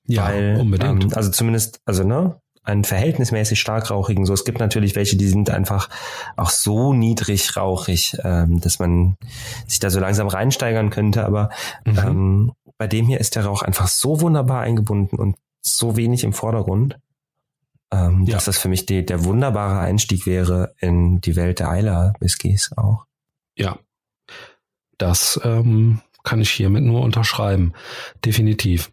Ja, 0.05 0.25
Weil, 0.25 0.57
unbedingt. 0.59 1.03
Ähm, 1.03 1.13
also 1.13 1.31
zumindest, 1.31 1.81
also 1.85 2.03
ne, 2.03 2.39
einen 2.67 2.83
verhältnismäßig 2.83 3.59
stark 3.59 3.89
rauchigen. 3.89 4.25
So, 4.25 4.33
es 4.33 4.43
gibt 4.43 4.59
natürlich 4.59 4.95
welche, 4.95 5.15
die 5.15 5.27
sind 5.27 5.49
einfach 5.49 5.89
auch 6.35 6.49
so 6.49 6.93
niedrig 6.93 7.55
rauchig, 7.55 8.17
ähm, 8.23 8.59
dass 8.59 8.79
man 8.79 9.15
sich 9.67 9.79
da 9.79 9.89
so 9.89 9.99
langsam 9.99 10.27
reinsteigern 10.27 10.89
könnte. 10.89 11.25
Aber 11.25 11.49
mhm. 11.85 11.97
ähm, 11.97 12.51
bei 12.77 12.87
dem 12.87 13.07
hier 13.07 13.19
ist 13.19 13.35
der 13.35 13.45
Rauch 13.45 13.61
einfach 13.61 13.87
so 13.87 14.19
wunderbar 14.19 14.61
eingebunden 14.61 15.17
und 15.17 15.37
so 15.61 15.95
wenig 15.95 16.23
im 16.25 16.33
Vordergrund, 16.33 16.99
ähm, 17.91 18.25
ja. 18.25 18.35
dass 18.35 18.45
das 18.45 18.57
für 18.57 18.67
mich 18.67 18.85
die, 18.85 19.05
der 19.05 19.23
wunderbare 19.23 19.79
Einstieg 19.79 20.25
wäre 20.25 20.73
in 20.79 21.21
die 21.21 21.35
Welt 21.37 21.59
der 21.59 21.69
Eiler 21.69 22.13
Whiskys 22.19 22.71
auch. 22.75 23.05
Ja, 23.55 23.79
das 24.97 25.39
ähm, 25.43 26.01
kann 26.23 26.41
ich 26.41 26.51
hiermit 26.51 26.83
nur 26.83 27.01
unterschreiben. 27.01 27.73
Definitiv. 28.25 28.91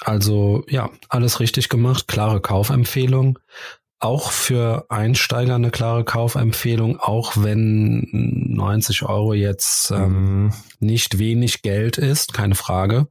Also 0.00 0.64
ja, 0.68 0.90
alles 1.08 1.40
richtig 1.40 1.68
gemacht, 1.68 2.08
klare 2.08 2.40
Kaufempfehlung. 2.40 3.38
Auch 3.98 4.30
für 4.30 4.86
Einsteiger 4.88 5.56
eine 5.56 5.70
klare 5.70 6.04
Kaufempfehlung, 6.04 6.98
auch 6.98 7.34
wenn 7.36 8.08
90 8.12 9.02
Euro 9.02 9.34
jetzt 9.34 9.90
ähm, 9.90 10.44
mhm. 10.44 10.52
nicht 10.78 11.18
wenig 11.18 11.60
Geld 11.60 11.98
ist, 11.98 12.32
keine 12.32 12.54
Frage. 12.54 13.08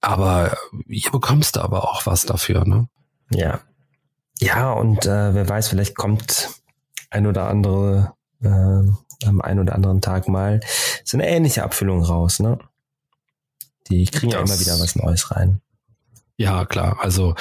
Aber 0.00 0.56
hier 0.88 1.10
bekommst 1.10 1.56
du 1.56 1.60
aber 1.60 1.84
auch 1.84 2.06
was 2.06 2.22
dafür, 2.22 2.64
ne? 2.66 2.88
Ja. 3.30 3.60
Ja, 4.38 4.72
und 4.72 5.06
äh, 5.06 5.34
wer 5.34 5.48
weiß, 5.48 5.68
vielleicht 5.68 5.94
kommt 5.94 6.50
ein 7.10 7.26
oder 7.26 7.48
andere 7.48 8.14
äh, 8.42 8.48
am 8.48 9.40
einen 9.40 9.60
oder 9.60 9.74
anderen 9.74 10.00
Tag 10.00 10.28
mal 10.28 10.60
so 11.04 11.16
eine 11.16 11.28
ähnliche 11.28 11.62
Abfüllung 11.62 12.02
raus, 12.02 12.40
ne? 12.40 12.58
Die 13.88 14.06
kriegen 14.06 14.32
ja 14.32 14.40
immer 14.40 14.58
wieder 14.58 14.78
was 14.80 14.96
Neues 14.96 15.30
rein. 15.30 15.60
Ja, 16.36 16.64
klar. 16.64 16.98
Also 17.00 17.34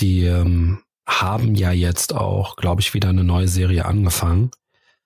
die 0.00 0.24
ähm, 0.24 0.82
haben 1.06 1.54
ja 1.54 1.72
jetzt 1.72 2.14
auch, 2.14 2.56
glaube 2.56 2.80
ich, 2.80 2.94
wieder 2.94 3.08
eine 3.08 3.24
neue 3.24 3.48
Serie 3.48 3.84
angefangen 3.84 4.50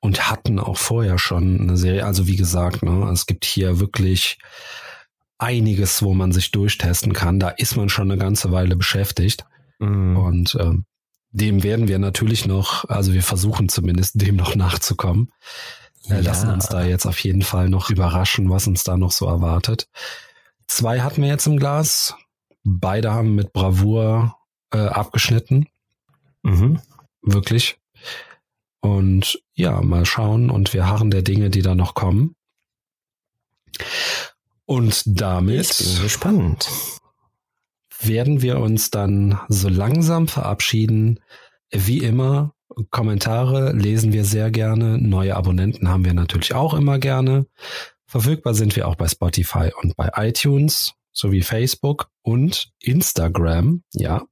und 0.00 0.30
hatten 0.30 0.58
auch 0.58 0.78
vorher 0.78 1.18
schon 1.18 1.60
eine 1.60 1.76
Serie. 1.76 2.06
Also 2.06 2.26
wie 2.26 2.36
gesagt, 2.36 2.82
ne, 2.82 3.08
es 3.12 3.26
gibt 3.26 3.44
hier 3.44 3.80
wirklich 3.80 4.38
einiges, 5.38 6.02
wo 6.02 6.14
man 6.14 6.32
sich 6.32 6.50
durchtesten 6.50 7.12
kann. 7.12 7.38
Da 7.38 7.48
ist 7.50 7.76
man 7.76 7.88
schon 7.88 8.10
eine 8.10 8.20
ganze 8.20 8.50
Weile 8.50 8.76
beschäftigt. 8.76 9.44
Mm. 9.78 10.16
Und 10.16 10.56
ähm, 10.60 10.84
dem 11.32 11.62
werden 11.62 11.88
wir 11.88 11.98
natürlich 11.98 12.46
noch, 12.46 12.84
also 12.88 13.12
wir 13.12 13.22
versuchen 13.22 13.68
zumindest 13.68 14.20
dem 14.20 14.36
noch 14.36 14.54
nachzukommen. 14.54 15.30
Ja. 16.02 16.16
Wir 16.16 16.22
lassen 16.22 16.50
uns 16.50 16.66
da 16.66 16.84
jetzt 16.84 17.06
auf 17.06 17.18
jeden 17.20 17.42
Fall 17.42 17.68
noch 17.68 17.90
überraschen, 17.90 18.50
was 18.50 18.66
uns 18.66 18.84
da 18.84 18.96
noch 18.96 19.12
so 19.12 19.26
erwartet. 19.26 19.88
Zwei 20.66 21.00
hatten 21.00 21.22
wir 21.22 21.28
jetzt 21.28 21.46
im 21.46 21.58
Glas. 21.58 22.14
Beide 22.64 23.12
haben 23.12 23.34
mit 23.34 23.52
Bravour 23.52 24.36
äh, 24.72 24.78
abgeschnitten. 24.78 25.66
Mhm. 26.42 26.80
Wirklich. 27.22 27.78
Und 28.80 29.42
ja, 29.54 29.80
mal 29.82 30.06
schauen 30.06 30.50
und 30.50 30.72
wir 30.72 30.86
harren 30.86 31.10
der 31.10 31.22
Dinge, 31.22 31.50
die 31.50 31.62
da 31.62 31.74
noch 31.74 31.94
kommen. 31.94 32.34
Und 34.64 35.02
damit 35.06 35.66
spannend. 35.66 36.68
werden 38.00 38.40
wir 38.40 38.60
uns 38.60 38.90
dann 38.90 39.38
so 39.48 39.68
langsam 39.68 40.28
verabschieden. 40.28 41.20
Wie 41.70 41.98
immer, 41.98 42.54
Kommentare 42.90 43.72
lesen 43.72 44.12
wir 44.12 44.24
sehr 44.24 44.50
gerne. 44.50 44.98
Neue 44.98 45.36
Abonnenten 45.36 45.88
haben 45.88 46.04
wir 46.04 46.14
natürlich 46.14 46.54
auch 46.54 46.74
immer 46.74 46.98
gerne. 46.98 47.46
Verfügbar 48.06 48.54
sind 48.54 48.76
wir 48.76 48.88
auch 48.88 48.96
bei 48.96 49.08
Spotify 49.08 49.70
und 49.82 49.96
bei 49.96 50.10
iTunes 50.16 50.94
sowie 51.12 51.42
Facebook 51.42 52.10
und 52.22 52.72
Instagram. 52.80 53.82
Ja, 53.92 54.22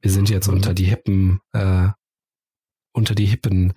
wir 0.00 0.10
sind 0.10 0.30
jetzt 0.30 0.48
mhm. 0.48 0.54
unter 0.54 0.74
die 0.74 0.84
hippen, 0.84 1.40
äh, 1.52 1.88
unter 2.92 3.14
die 3.14 3.26
hippen 3.26 3.74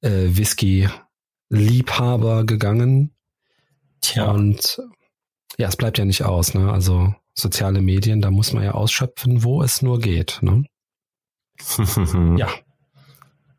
äh, 0.00 0.28
Whisky-Liebhaber 0.28 2.44
gegangen. 2.44 3.14
Tja. 4.00 4.30
Und 4.30 4.80
ja, 5.58 5.68
es 5.68 5.76
bleibt 5.76 5.98
ja 5.98 6.04
nicht 6.04 6.24
aus, 6.24 6.54
ne? 6.54 6.72
Also 6.72 7.14
soziale 7.34 7.82
Medien, 7.82 8.20
da 8.20 8.30
muss 8.30 8.52
man 8.52 8.62
ja 8.62 8.72
ausschöpfen, 8.72 9.42
wo 9.42 9.62
es 9.62 9.82
nur 9.82 10.00
geht, 10.00 10.38
ne? 10.42 10.64
ja. 12.38 12.48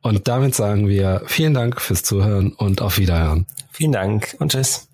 Und 0.01 0.27
damit 0.27 0.55
sagen 0.55 0.87
wir 0.87 1.23
vielen 1.25 1.53
Dank 1.53 1.81
fürs 1.81 2.03
Zuhören 2.03 2.53
und 2.53 2.81
auf 2.81 2.97
Wiederhören. 2.97 3.45
Vielen 3.71 3.91
Dank 3.91 4.35
und 4.39 4.51
tschüss. 4.51 4.86